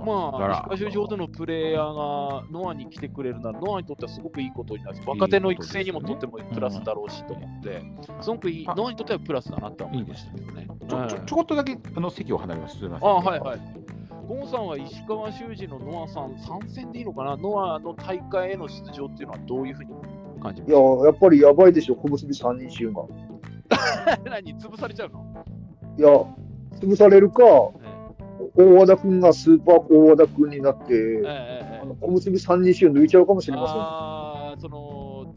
[0.06, 7.84] まあ、石川修司ほどのプレイヤーがノアに来てくれるなら、ノアにとってはすごくいいことになるし、若手の育成にもとってもプラスだろうしと思って、
[8.22, 10.68] すごくいい、ノアにとってはプラスだなと思いましたけどね。
[10.90, 12.78] ちょちょちょこっとだけあの席を離れます。
[12.86, 13.95] あはいはい。
[14.28, 19.94] ゴンさんは石川修司のノアさん、参戦でいいのかな、ノアの大会への出場っていうのはどういうふうに
[20.42, 20.72] 感じます？
[20.72, 23.04] いや、やっぱりやばいでしょ、小結3人衆が。
[24.26, 25.26] 何、潰されちゃうの？
[25.98, 26.10] いや、
[26.80, 27.44] 潰されるか、
[28.56, 33.76] 大和田君がスーパー大和田君になって、ええあの小結3人衆抜いちゃうかもしれません。
[33.78, 35.34] あその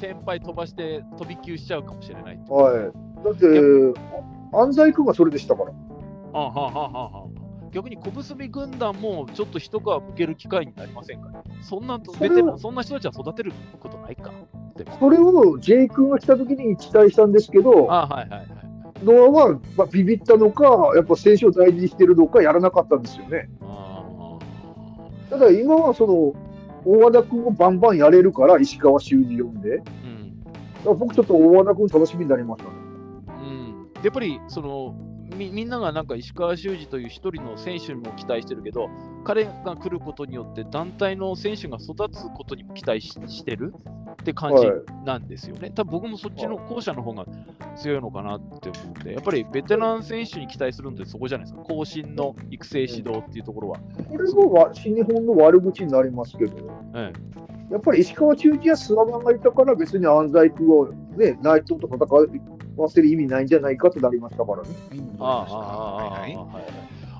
[0.00, 3.24] 先輩飛ばして飛び級しちゃうかもしれないはい。
[3.24, 3.46] だって、
[4.52, 5.72] 安西君がそれでしたから。
[6.34, 7.26] あはははは
[7.72, 11.42] 逆に小結軍団もちょっと一皮むける機会になりませんかね？
[11.62, 14.30] そんなベテランそんな人たちは育てることないか？
[15.00, 18.48] それを J 君が来た時に期待したんですけど、あはいはいはい、
[19.04, 23.48] ノアは、まあ、ビビったのか、やっぱ選手を大事にしてるのか、やらなかったんですよね。
[25.30, 26.34] ただ今はその
[26.84, 29.82] 大和田君をバンバンやれるから、石川修司呼んで、
[30.84, 32.74] うん、僕、ちょっと大和田君楽しみになりましたね。
[33.28, 34.94] うん、やっぱりその
[35.32, 38.88] みみんながなんか石川修司という一人の選手にも期待してるけど、
[39.24, 43.74] 彼が来ることによって団体の選手が育つことにも期待してる
[44.12, 44.66] って感じ
[45.04, 45.60] なんですよね。
[45.62, 47.26] はい、多分僕もそっちの後者の方が
[47.76, 53.78] 強いのかなって思うんで、やっぱりベテラン選手に期待するんでそこじゃないですか、後進の育成指導っていうところは。
[54.08, 56.56] これも新日本の悪口になりますけど、
[56.94, 57.12] え
[57.70, 61.98] え、やっぱり石川中日やスワマンがいたから別に安西君を、ね、内藤と戦
[62.76, 64.68] わせる意味ないんじゃないかとなりましたからね。
[65.18, 66.22] ああ、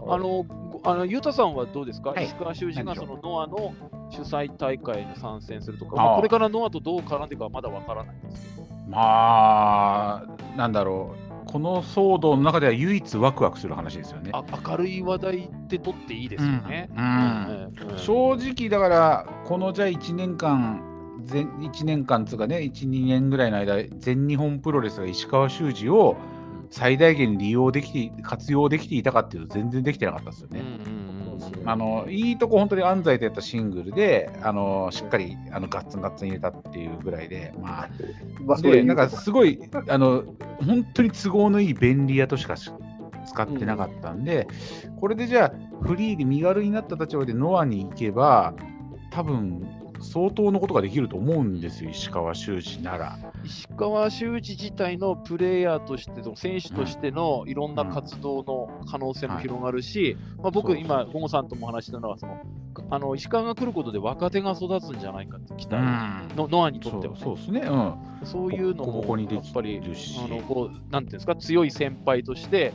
[0.07, 0.47] ああ、あの、
[0.85, 3.75] あの、ゆうたさんはどうですか、はい、石川修司がそのノアの
[4.11, 8.67] 主催大会に参戦するとか、まあ、これからノアとどう絡んでいくかはまだわからないんですけど。
[8.89, 11.15] まあ、なんだろ
[11.47, 14.31] う、この騒動の中では唯一ワクワクする話ですよね。
[14.33, 16.91] あ明るい話題って取っていいですよね。
[17.97, 20.83] 正直、だから、このじゃあ1年間、
[21.31, 26.17] 前1年間つうかね、1、2年ぐらいの間、全日本プロレスが石川修司を
[26.71, 30.63] 最大限利用できて、活用できていたかっていうと、全然できてなかったですよね。
[31.65, 37.89] あのいいとこ、本当に安西とやったシングルで、あのしっかりあのガッツンガッツン入れたっていうぐらいで、ま
[38.49, 40.25] あ、でなんかすごいあの、
[40.65, 42.73] 本当に都合のいい便利屋としか使
[43.43, 44.49] ってなかったんで、
[45.01, 48.55] これでじゃあ、フリーで身軽になった立場でノアに行けば、
[49.11, 53.19] 多分相当のことができると思うんですよ、石川修司なら。
[53.45, 62.41] 石川修司自体のプレイヤーとしての、選手としてのいろんな活動の可能性も広がるし、まあ、僕、今、ゴゴさんとも話したのはその、
[62.91, 72.73] あの石川が来ることで若手が育つんじゃないかって期待、の、ノアにとっては、ね、そうですね、うん、そういうのもやっぱりあのこうなんていうんですか強い先輩として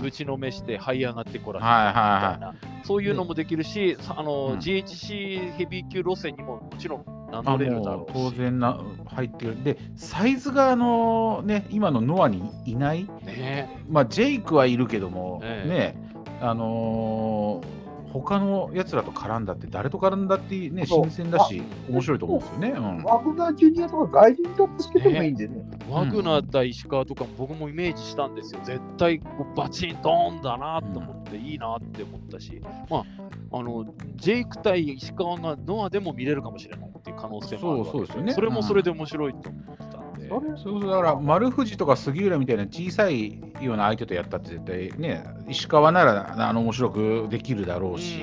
[0.00, 9.62] ぶちのめして這い上がってこらせるみたいな、そういうのもできるし、あの、うん、GHC ヘビー級路線にももちろん名乗れるだろう当然な入ってる。
[9.62, 13.84] で、サイズがあの、ね、今のノアにいない、ね。
[13.88, 17.79] まあ、ジェイクはいるけども、ね、ねあのー
[18.12, 22.70] 他のやつらと絡んだって、誰と絡んだってね、新鮮だし、面白いと思うんですよね。
[22.70, 25.62] うん、ワグナージュニアとか外人とつけてもいいんでね。
[25.88, 28.60] ワグナー対石川とか僕もイメージしたんですよ。
[28.64, 29.20] 絶対
[29.56, 33.04] バチンドーンだなと思って、いいなって思ったし、まあ、
[33.52, 38.32] あの、ジェイク対石川がノアでも見れるかもしれないっていう可能性もあるそうですよね。
[38.32, 39.89] それもそれで面白いと思ってたんで。
[40.30, 40.56] それ？
[40.56, 48.20] そうだから丸藤とか杉浦みたいな小さいような相手とやったって絶対ね石川ならあの面白くできるだろうし。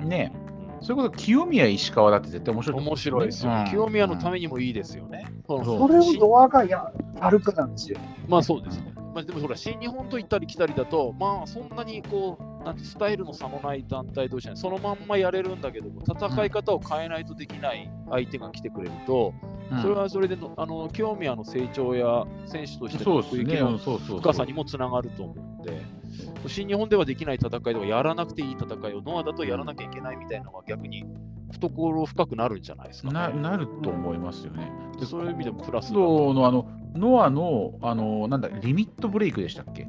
[0.00, 0.32] うんね。
[0.80, 5.26] それこそ清宮石川だって絶対面白い、ね、面白いですよ、うん、清宮のためにもいいですよね。
[5.48, 6.92] うん、それをドアがや
[7.30, 7.98] るかなんですよ。
[8.28, 8.92] まあそうですね。
[9.12, 19.34] まあ、でもほら、新日本と行ったり来たりだと、まあそんなにこう、なんてスタイルの差もない団体同士で、そのまんまやれるんだけども、戦い方を変えないとできない相手が来てくれると、
[19.82, 25.98] それはそれでの、あの清宮の成長や選手としての区域の深さにもつながると思うんで。
[26.46, 31.04] 新日本ではできない戦いとか、やらなくていい戦いをノアだとやらなきゃいけないみたいなのは逆に
[31.52, 34.70] 懐深くなるんじゃないですか、ね、ななると思いますよね。
[34.98, 39.86] でそういう意味でもプラスのあのノアのあのなんだリミットブレイクでしたっけ？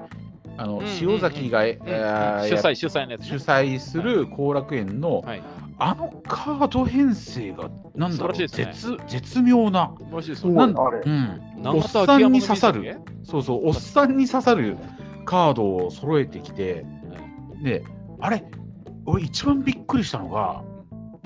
[0.57, 5.41] あの、塩崎が、主催主催のやつ、主催する後楽園の、はい、
[5.81, 8.47] あのカード編成が、なんだろう、ね。
[8.47, 11.01] 絶絶妙な、素晴らしいですすよごいあれ。
[11.05, 11.09] う。
[11.09, 14.77] ん、おっさんに刺さる、そうそう、おっさんに刺さる
[15.25, 16.85] カードを揃えてきて、
[17.63, 17.83] で、
[18.19, 18.43] あれ、
[19.05, 20.63] 俺、一番びっくりしたのが、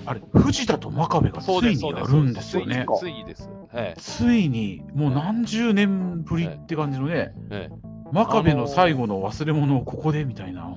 [0.06, 2.12] あれ、藤田と真壁がついにそうです。
[2.12, 2.86] やるんですよね。
[3.00, 3.50] ついにです。
[3.74, 3.96] はい。
[3.98, 7.70] ついに、もう何十年ぶりって感じのね、え
[8.12, 10.76] 真壁の最後の忘れ物をここでみたいな。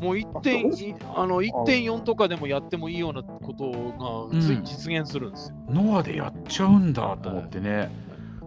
[0.00, 5.56] えもう1.4あの1.4とかでもやってもいいようなことがつい実現するんですよ。
[5.68, 7.90] ノアでやっちゃうんだと思ってね、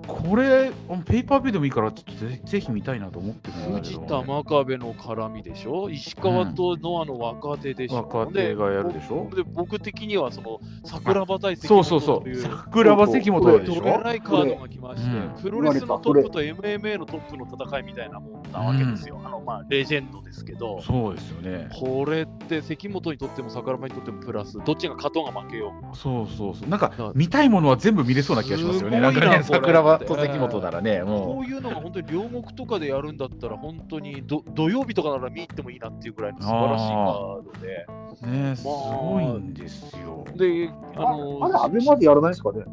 [0.07, 0.71] これ、
[1.05, 5.89] ペーパービューでもいいから、ちょっとぜぜひ見たいなと思ってるんだけ藤ど田真壁の絡みでしょ？
[5.89, 9.29] 石川とノアの若手でしょ、若手がやるでしょ？
[9.35, 13.75] で僕的にはその桜庭対関そうそうそう、桜庭関本でしょ？
[13.75, 15.41] どれらいカードが来まして、うん。
[15.41, 19.21] プロレスのトップと MMA のトップの戦いみたいなもんなわけですよ。
[19.23, 21.69] あのまあレジェンドですけど、そうですよね。
[21.79, 25.93] これって関本にとっても桜庭にとってもプラス、どっちが勝とうが負けようが。
[25.95, 26.69] そうそうそう。
[26.69, 28.99] なんか見たいものは全部見れそうな気がしますよね。
[28.99, 37.85] なんかね、桜庭と関本ならね、こもういうのが本当に両国とかでやるんだったら、本当にど土曜日とかなら見に行ってもいいなっていうぐらいの素晴らしいカードで。
[38.21, 40.25] う、ね、すごいんですよ。
[40.35, 42.63] で、ああの、あれ、アベマでやらないですかね。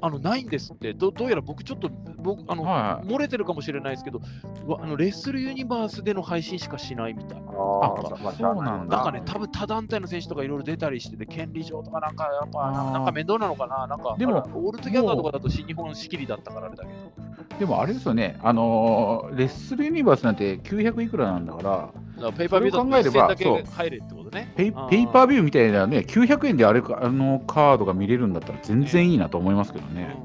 [0.00, 0.92] あのないんですって。
[0.94, 4.20] ど、どうやら僕ちょっと、僕あの、はい漏れてるかもしれないですけど、
[4.66, 7.38] わあの Wrestle Universe での配信しかしないみたい。
[7.38, 8.96] ああまあそうなんだ。
[8.96, 17.30] なんかね、多分他団体の選手とかいろいろ出たりしてて、権利上とかなんかやっぱなんか面倒なのかな、なんかでも All Together とかだと新日本仕切りだったからあれだけど。
[17.58, 24.52] でもあれですよね、あのーレッスルユニバースなんて900いくらなんだから、だからペーパービューだとそれを考えれば一戦だけ入れってことね。
[24.56, 30.16] ペイペーパービューみたいなね、900円であれかあのカードが見れるんだったら全然いいなと思いますけどね。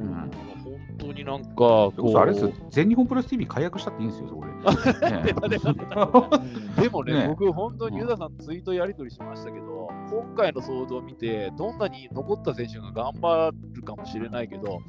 [0.00, 0.30] うん
[0.98, 4.40] 本当になんかこそれこそあれですよ、全日本プロレス TV 解約したっていいんですよ、それ。
[5.48, 5.58] で。
[6.88, 7.28] もね、ね。
[7.28, 14.80] 僕、本当にユダさんとツイートやり取りしましたけど、今回の騒動を見て、どんなに残った選手が頑張るかもしれないけど、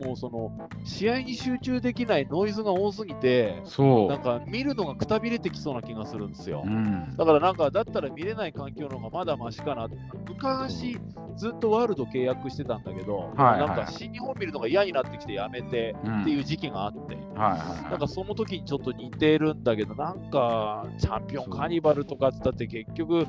[0.00, 0.52] もうその
[0.84, 6.68] 試合に集中できないノイズが多すぎて、そなんか見るのがくたびれてきそうな気がするんですよう。。
[6.68, 7.16] うん。
[7.16, 9.96] だからなんか、だったら見れない環境の方がまだマシかなって。
[10.28, 10.98] 昔、
[11.36, 23.26] ずっとワールド契約してたんだけど、はいなんか新日本見るのが嫌になってきてやめてうんっていう時期があって、はいはいなんかその時にちょっと似てるんだけど、なんかチャンピオンカーニバルとかって言ったって結局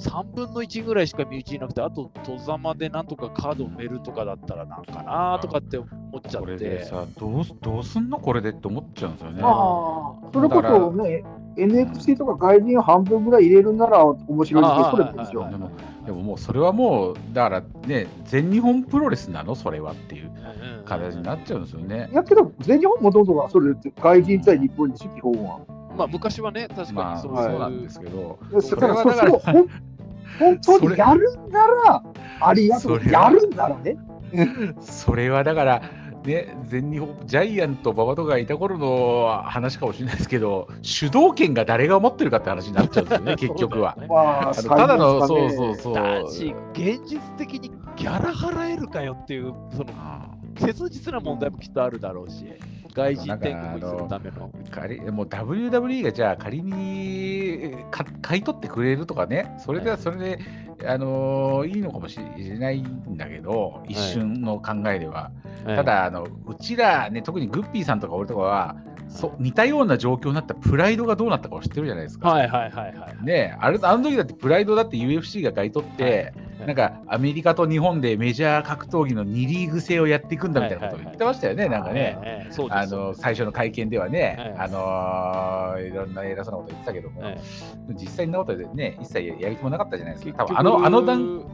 [0.00, 5.86] 3分の1ぐらいしか身内いなくて、あと戸ざまでなんとかカードを埋めるとかだったらなんかなとかって思
[6.18, 6.68] っちゃこれって。
[6.68, 9.40] でさどうす、どうすんのこれでって思っちゃうんですよね。
[9.42, 11.24] ああ、それこそね、
[11.56, 14.64] NXT とか外人を半分ぐらい入れるなら面白い
[15.14, 15.70] ですけでも
[16.06, 19.54] でももうそれはもう、だからね、全日本プロレスなの？
[19.54, 20.28] それはっていうう
[20.82, 22.14] ん形になっちゃうんですよねい。
[22.14, 25.60] やけど、全日本もともとがそれって外人対日本でしょ、基本は。
[25.96, 27.58] まあ昔はね、確かまあ、にそうそういう。
[27.58, 29.64] なんですけど、でそれはそだから
[30.40, 32.02] 本当にやるんなら、
[32.40, 33.96] ありやとそれはやるんならね。
[34.80, 35.82] それはだから、
[36.24, 43.96] ね、全日本、ジャイアント馬場とかいた頃の話かもしれないですけど、主導権が誰が持ってるかって話になっちゃうんですよね、 結局は。
[43.96, 45.94] ねまあ、ただの、そううそうそう。
[45.94, 52.46] だし、現実的にギャラ払えるかよっていう、そのあ切実な問題もきっとあるだろうし、
[52.94, 54.50] 外人転国にするための。
[54.50, 60.38] ー仮もう WWE がじゃあ仮にか買い取ってくれるとかね、それではそれで、
[60.86, 65.30] あのーいいのかもしれないんだけど、一瞬の考えでは。
[65.64, 68.76] ただあの、うちらね、特にグッピーさんとか俺とかは、
[69.10, 72.28] そ似たような状況になったプライドがどうなったかを知ってるじゃないですか。
[72.28, 73.24] はいはいはいはい。
[73.24, 82.18] ねあれあの時だってプライドだって UFC が買い取って、はいなんかアメリカと日本でメジャー格闘技の2リーグ制をやっていくんだみたいなことを言ってましたよね、なんかね。
[82.22, 87.38] ええそうですあの最初の会見ではね、はいあのーいろんな偉そうなこと言ってたけども、え
[87.94, 90.44] 実際になことでね、一切やる気もなかったじゃないですか。
[90.44, 91.44] 多分あのあの段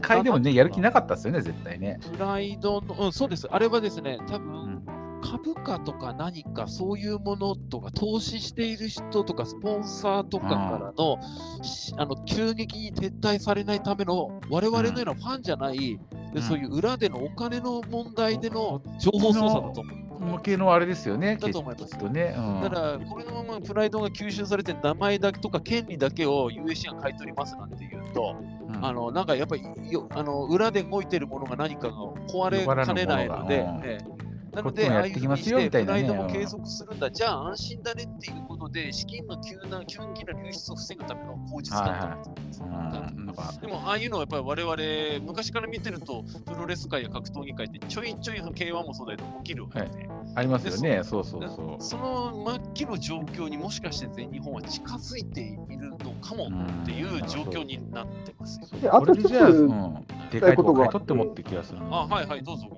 [0.00, 1.98] 階でもね、やる気なかったですよね、絶対ね。
[2.12, 3.48] プライドの、うん、そうです。
[3.50, 11.18] あれはですね、多分、うん株価とか何かそういうものとか投資している人とかスポンサーとかからの,、
[11.62, 16.34] しあの急激に撤退されないための我々のようなファンじゃない、うん。
[16.34, 20.04] でそういう裏でのお金の問題での情報操作だと思う。
[20.24, 21.96] 向けのあれですよね、だと思います。
[22.08, 22.34] ね。
[22.36, 22.62] うん。
[22.62, 28.36] だから、これのままプライドが吸収されて、名前だけとか権利だけを USC が買い取りますなんて言うと、
[28.68, 28.84] うん。
[28.84, 31.94] あのなんかやっぱりよあの裏で動いてるものが何かが
[32.28, 34.23] 壊れかねないので、うんええ
[34.54, 43.60] なので、ああいうふうにしてプライドも継続するんだ、じゃあ安心だねっていうことで、資金の急な、急激な流出を防ぐための口実だったんです。
[43.60, 51.82] でも、ああいうのはやっぱり我々、昔から見てると、プロレス界や格闘技界ってちょいちょい K1 もそうだけど起きるわけで、はい、ありますよね、そうそうそう。
[51.82, 56.48] その末期の状況にもしかして全日本は近づいているのかも
[56.82, 58.88] っていう状況になってますよ、ね。
[58.88, 61.80] あと一つ、うん、でかいことが取ってもって気がする。
[61.90, 62.68] あ、はいはい、どうぞ。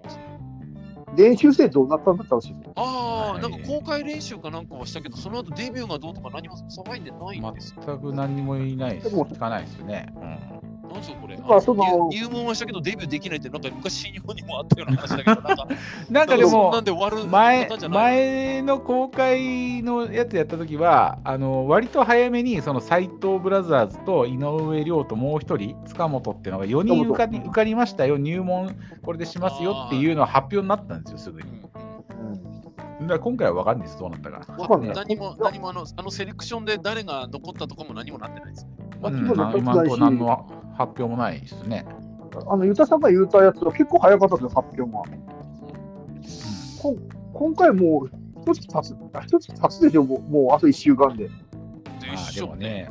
[1.17, 9.09] 練習生どうなったんだったらしいああ、なんか公開練習かなんかはしたけど、その後デビューがどうとか何も騒いでないんです全く何もいないです。
[9.09, 10.13] 聞かないですよね。
[10.17, 11.39] うんなんすかこれ？
[11.49, 15.67] あその入門はしたけどデビューできないって、なんか昔日本にもあったような話だけど、 なんか
[16.11, 31.47] なんかでも前、前の公開のやつやった時は、あの割と早めにその斎藤ブラザーズと井上涼ともう一人、塚本っていうのが4人受かり受かりましたよ、入門これでしますよっていうのは発表になったんですよ、すぐに。
[33.07, 34.41] だ今回は分かんないです、どうなったか。
[34.95, 38.71] 何も何もあのあのセレクションで誰が残ったとかも何もなってないです、ね。
[39.03, 39.27] うん、
[39.59, 41.87] 今のと何の発表もないですね。
[42.47, 45.03] あの、ユタさんが言うたやつは結構早かったですよ、発表が。
[46.91, 48.11] うん、今回もう、
[48.53, 48.95] 一つ経つ、
[49.27, 51.31] 一つ経つでしょ、もうもうあと1週間で。
[52.09, 52.89] あでもね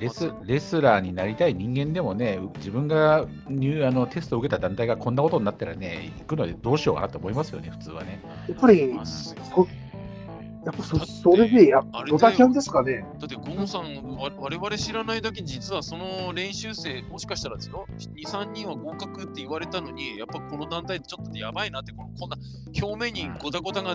[0.00, 8.20] レス、レスラーになりたい人間でもね、自分が入あのテストを受けた団体がこんなことになったらね、行くのでどうしようかなと思いますよね、普通はね。
[8.48, 8.92] やっぱり、
[10.66, 13.06] やっぱそそれでや、ドタキャンですかね。
[13.20, 22.36] だって、ゴンさん、わ我々知らないだけに、実はその練習生、もしかしたらですよ、2、3人は合格って言われたのに、やっぱこの団体ちょっとやばいなって、このこんな
[22.82, 23.94] 表面にゴタゴタが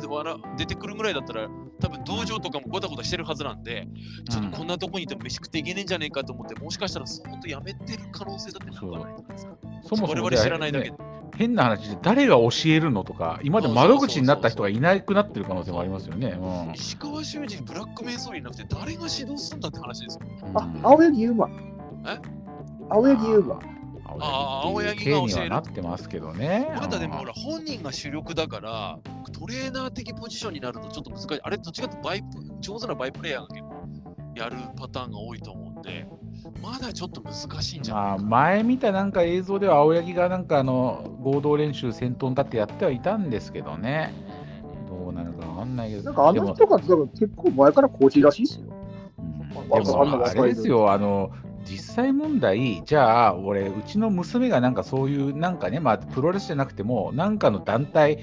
[0.57, 1.49] 出てくるぐらいだったら、
[1.81, 3.85] 多分道場とかもゴタゴタしてるはずなんで、
[4.29, 9.51] ちょっとこんなとこにいても飯食っていけねえんじゃねえかと思って、もしかしたらそっとやめてる可能性だってなくはないですか？
[9.83, 10.97] そもそも我々知らないだけで。
[11.37, 16.37] 変な話で誰が教えるのとか、今まで窓口になった人がいなくなってる可能性もありますよね。
[16.75, 20.25] 石川修司、ブラックメイソーリーなくて、誰が指導するんだって話ですよ。
[20.53, 21.47] あ、青柳優馬。
[21.47, 22.19] え？
[22.89, 23.59] 青柳優馬。
[24.19, 25.49] あ青柳が教える。
[25.49, 26.67] なってますけどね。
[26.75, 28.99] まだでもほら本人が主力だから
[29.31, 31.39] トレーナー的ポジションになるとちょっと難しい。
[31.41, 32.27] あれどっちかというとバイプ
[32.59, 33.87] 上手なバイプレイヤーが結構
[34.35, 36.05] やるパターンが多いと思うんで。
[36.61, 44.13] まだちょっと難しいんじゃないか前見たなんか映像では青柳がなんかあの合同練習先頭に立ってやってはいたんですけどね。
[44.89, 46.03] どうなるかわかんないけど。
[46.03, 48.65] なんかあの人が結構前からコーチらしいですよ。
[49.19, 51.31] うん、でもあれですよ、あの
[51.65, 58.19] 実際問題、じゃあ、俺、うちの娘がなんかそういう、なんかね、まあ、プロレスじゃなくても、なんかの団体、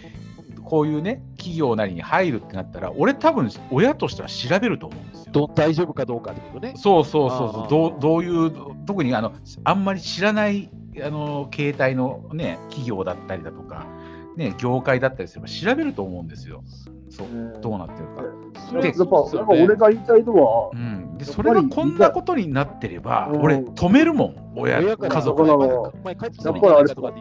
[0.68, 5.50] こういうね、企業なりに入るってなったら、俺、多分親としては調べると思うんですよ。
[5.54, 6.74] 大丈夫かどうかってことね。
[6.76, 8.52] そうそうそうそうどう、どういう、
[8.86, 9.32] 特にあの
[9.64, 10.70] あんまり知らない
[11.02, 13.86] あの携帯の、ね、企業だったりだとか、
[14.36, 16.62] ね、業界だったりすれば調べると思うんですよ。
[17.10, 18.22] そうどうなってるか。
[18.80, 25.92] でやっぱ、俺が言いたいのは、うん、でそれがこんなことになってれば、俺、止めるもん、親、家族が。
[26.04, 27.12] 前帰ってきたらとか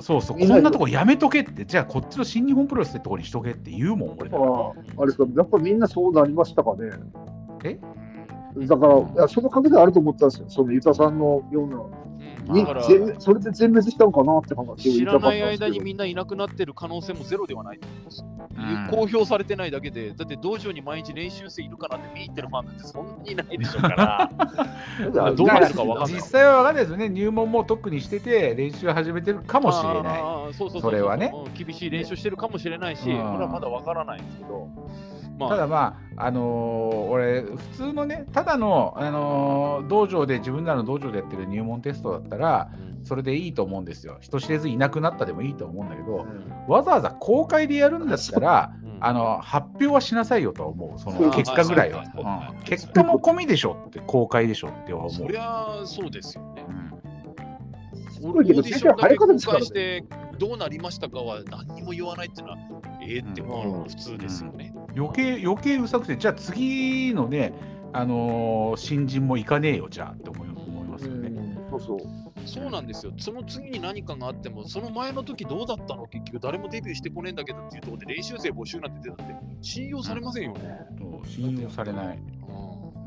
[0.00, 4.30] そうそう、こんなとこやめとけって、じゃあこっちの新日本プロレスってとこにしとけって言うもん、俺。
[4.30, 6.90] あれか、やっぱみんなそうなりましたかね。
[7.64, 7.78] え？
[8.66, 11.82] だから、いやその陰であると思ったんですよ、そのユタさんのような。
[12.48, 18.24] に全それで全滅したのかなって話を知らない間にみんないなくなってる可能性もゼロではないと思います。
[18.58, 24.30] うん、公表されてないだけで、だって道場に毎日練習生いるかなって見に行ってるファンってそんなにいないでしょうから、
[25.32, 26.14] どうなるか分かんない。
[26.14, 30.54] 実際は分かんないですよね、入門も特にしてて、練習始めてるかもしれない。
[30.54, 34.68] そうそうそれはね、厳しい練習してるかもしれないし、これはまだ分からないんですけど。
[35.38, 42.70] まあ、ただまあ、あのー、俺、普通のね、ただの、あのー、道場で、自分らの道場でやってる入門テストだったら、
[43.04, 44.18] それでいいと思うんですよ。
[44.20, 52.04] 人知れずいなくなったでもいいと思うんだけど、うん、わざわざ公開でやるんだったら、あの発表はしなさいよと思う、その結果ぐらいは。
[52.52, 55.10] うん、結果も込みでしょって、公開でしょって思う。
[55.10, 56.64] そりゃそうですよね。
[58.10, 60.04] すごいけど、先生は早かったですからね。
[60.38, 62.58] どうなりましたかは何にも言わないっていうのは、
[63.02, 64.72] ええって思うのが普通ですよね。
[64.88, 67.52] うん、余計、余計うさくて、じゃあ次のね、
[67.92, 71.28] あのー、新人も行かねえよ、じゃあって思いますよね。
[71.70, 71.98] そうそう
[72.46, 73.12] そうなんですよ。
[73.18, 76.06] その次に何かがあっても、その前の時どうだったの？
[76.06, 80.80] 結局誰もデビューしてこねえんだけどっていうところで練習生募集なんて出たって信用されませんよね。
[81.26, 82.18] 信用されない。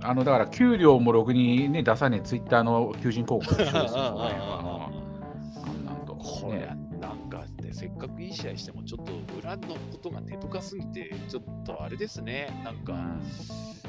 [0.04, 4.20] あのだから給料もろくに、ね、出さねえツイッターの求人広告 と一緒ですよね。
[5.54, 6.81] これ、なんかね、
[7.74, 12.96] せっかくいい試合しても、ちょっと裏のことが根深すぎて、ちょっとあれですね、なんか、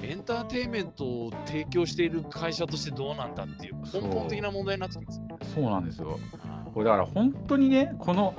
[0.02, 6.18] エンターテインメントを提供している会社としてどうなんだっていう、根本的な問題になってきます、ね、そうなんですよ。
[6.72, 8.34] これだから本当にね、この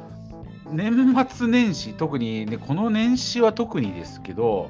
[0.71, 4.69] 年末年始、特にね、この年始は特にですけど、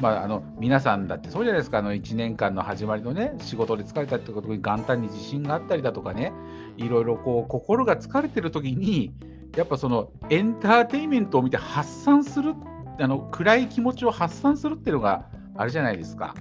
[0.00, 6.32] まあ、あの皆さんだってそうじゃないですか、あの1年間の始まりのね、仕事で疲れたってことに元旦に自信があったりだとかね、
[6.76, 9.12] いろいろこう心が疲れてる時に、
[9.56, 12.54] やっぱそのエンターテインメントを見て発散する、
[12.98, 15.26] あの暗い気持ちを発散するっていうのが
[15.56, 16.34] あれじゃないですか。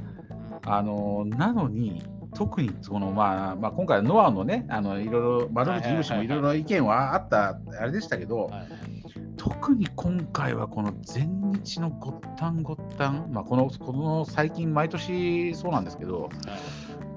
[0.65, 2.03] あのなのに、
[2.33, 8.49] 特にこの、まあまあ、今回、ノアのね、あのいろいろ、窓口有志もいろいろ意見はあったあれでしたけど、
[9.37, 16.29] 特に今回はこの前日のごったんごったん、まあ、このこの最近、毎年そうなんですけど、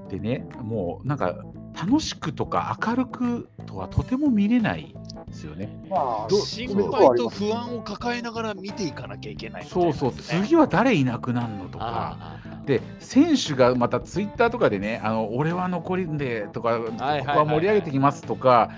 [0.08, 1.36] でね、もうなんか
[1.74, 4.94] 楽しくとか明るくとはとても見れない
[5.26, 5.68] ですよね。
[5.88, 12.38] まあ、心配と不安を抱えながら見ていかなきゃいけない、ね、そうそう、次は誰いなくなるのとか。
[12.66, 18.70] で選手がまたツイッターとかでね、あの俺は残りんでとか、ここは盛り上げてきますとか、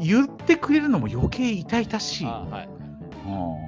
[0.00, 2.24] 言ってくれるのも余計痛々しい。
[2.24, 2.68] はい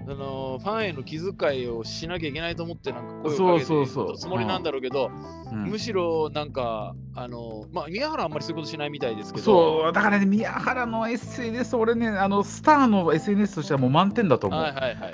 [0.09, 3.87] あのファンへの気遣いをしなきゃいけないと思ってなんか声をかけてる
[4.17, 5.11] つもりなんだろうけど、
[5.51, 9.45] むしろなんかあのまあ宮原あんまりそういうことしないみたいですけど。
[9.45, 14.61] そうだからね宮原の SNS 俺ねあのスターの SNS としてはもう満点だと思う。
[14.61, 15.13] はいはいはい、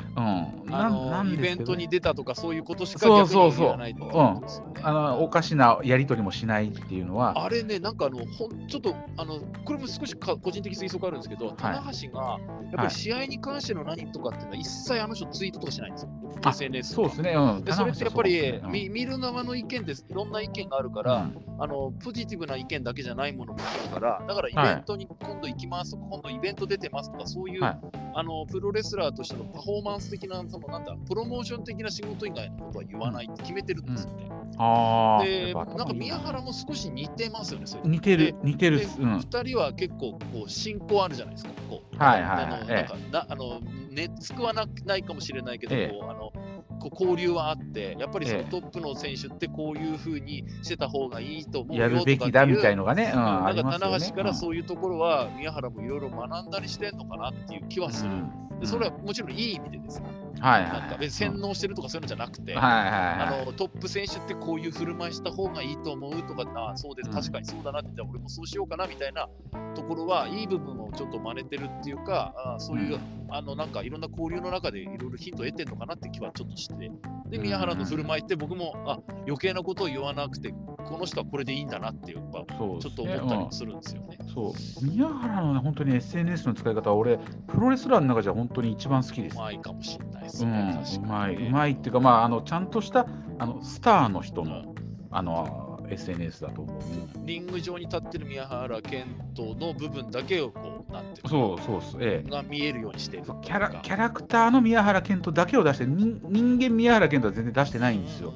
[0.67, 7.45] うん、あのイベントに出たとかそういうことしか逆に言わないと、ね、うん、あのおかしなやり取りもしないっていうのは。
[7.45, 16.11] あれねなんかあのほんちょっとあのこれも少しか個人的推測あるんですけど、はい、棚橋がやっぱり試合に関しての何とかっていうのは一切あの人ツイートとかしないんですよ。
[16.45, 20.05] SNS そうですね、うん、でそれってやっぱり、見見る側の意見です。
[20.09, 27.81] いろんな意見があるから、うん、あのポジティブな意見だけじゃないものもあるからだからイベントに今度行きますとか、はい、今度イベント出てますとかそういう、はい、
[28.15, 34.29] あのプロレスラーとしてのパフォーマンス的なそのなんだプロモーション的な仕事以外のことは言わないって決めてるんですよね。
[34.31, 35.25] うん。
[35.25, 35.63] で、な。
[35.63, 38.81] んか宮原も少し似てますよね、似てる、似てる。
[38.99, 41.53] 二、人は結構こう進行あるじゃないですか。
[41.69, 41.97] こう。
[41.97, 43.61] はいはい、はい、あの、なんか、なあの
[43.93, 46.33] 熱くはなないかもしれないけど、ええ、あの
[46.81, 53.13] こう交流はあって、やっぱりそのトップの選手ってこういうふうにしてた方がいいと思うよとかやるべきだみたいのがね。
[53.15, 58.11] うん、なんか棚橋からそういうところは宮原もいろいろ学んだりしてんのかなっていう気はする。
[58.11, 58.15] う
[58.57, 60.07] ん、でそれはもちろんいい意味でですね。
[60.43, 69.29] はいはい、なんか別に洗脳してるとかそういうのじゃなくて、あのトップ選手ってこういう振る舞いした方がいいと思うとか、あそうです、確かにそうだなって、じゃあ俺もそうしようかなみたいな
[69.75, 76.91] ところは、いい部分をちょっと真似てるっていうか、あそういう、うん、あのなんかいろんな交流の中でいろいろヒントを得てるのかなって気はちょっとして、
[77.29, 80.53] で、宮原の振る舞いって僕も、あ余計なことを言わなくて、
[80.85, 84.19] この人はこれでいいんだなっていう、ちょっと思ったりもするんですよね。
[84.35, 84.87] そう。
[84.87, 89.37] 宮原の、ね、本当に SNS の使い方は、俺、プロレスラーの中じゃ本当に一番好きです。
[89.37, 90.83] うまいかもしれないですね。
[90.99, 93.07] うん、うまい、うまいっていうか、まあ、あのちゃんとした
[93.39, 94.75] あのスターの人の
[95.11, 96.83] あの SNS だと思う。
[97.27, 99.05] リング上に立ってる宮原健
[99.35, 103.69] 人の部分だけをこう、なんていうそうそうそう、ええ、が見えるようにしてるキャラ。
[103.69, 108.33] キャラクターの宮原健人だけを出して、人間宮原健人は全然出してないんですよ。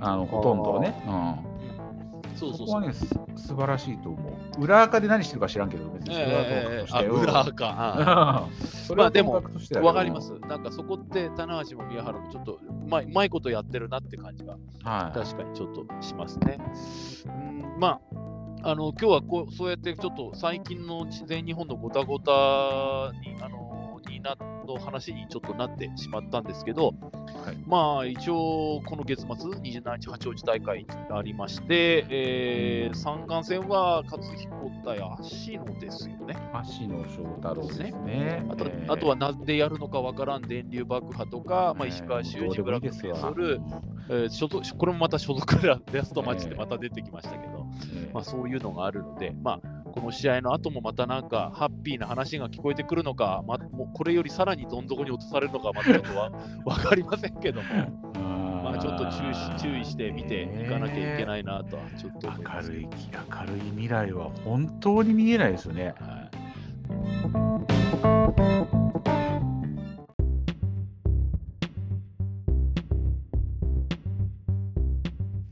[0.00, 1.02] あのほとんどはね。
[1.06, 1.53] うん
[2.50, 4.62] そうそうそこはね、す素晴らしいと思う。
[4.62, 7.06] 裏垢で何してるか知らんけど、別にそれはともして。
[7.06, 7.64] 裏垢。
[8.96, 9.42] まあでも、
[9.82, 10.32] わかります。
[10.48, 16.58] なんかそこって、棚橋も宮原もちょっとうまい、うまいことやってるなって感じが、はい、確かにちょっとしますね。
[17.26, 18.00] うんま
[18.62, 22.30] あ、あの今日はこうそうやってちょっと最近の全日本のごたごた
[23.20, 24.36] にあのにな
[24.66, 26.94] の話にちょっとなってしまったんですけど、
[27.44, 36.36] はい、まあ一応この月末27日八王子大会がありまして、えー、三冠戦は勝彦対芦野ですよね。
[36.54, 38.46] 芦野翔太郎ですね。
[38.48, 43.60] あとえー、あとはなぜやるのかわからん電流爆破とか、まあ、石川修司ブラックメンソル、
[44.08, 56.32] えー、所属これもまた所属レストマッチでまた出てきましたけど、えー、まあ、そういうのがあるので、まあ、この試合の後もまたなんかハッピーな話が聞こえてくるのか、ま、もうこれよりさらにどん底に落とされるのかまだちょっとわ
[56.66, 57.68] 分かりませんけども。
[58.64, 62.34] まあちょっと注意注意して見ていかなきゃいけないなとはちょっと明
[62.66, 65.94] るい明るい未来は本当に見えないですよね。
[66.00, 66.28] は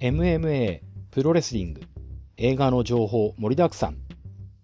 [0.00, 0.10] い。
[0.10, 0.80] MMA
[1.12, 1.82] プロレスリング。
[2.38, 4.01] 映画の情報盛りだくさん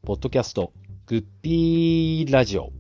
[0.09, 0.72] ポッドキャスト
[1.04, 2.78] グッピーラジオ。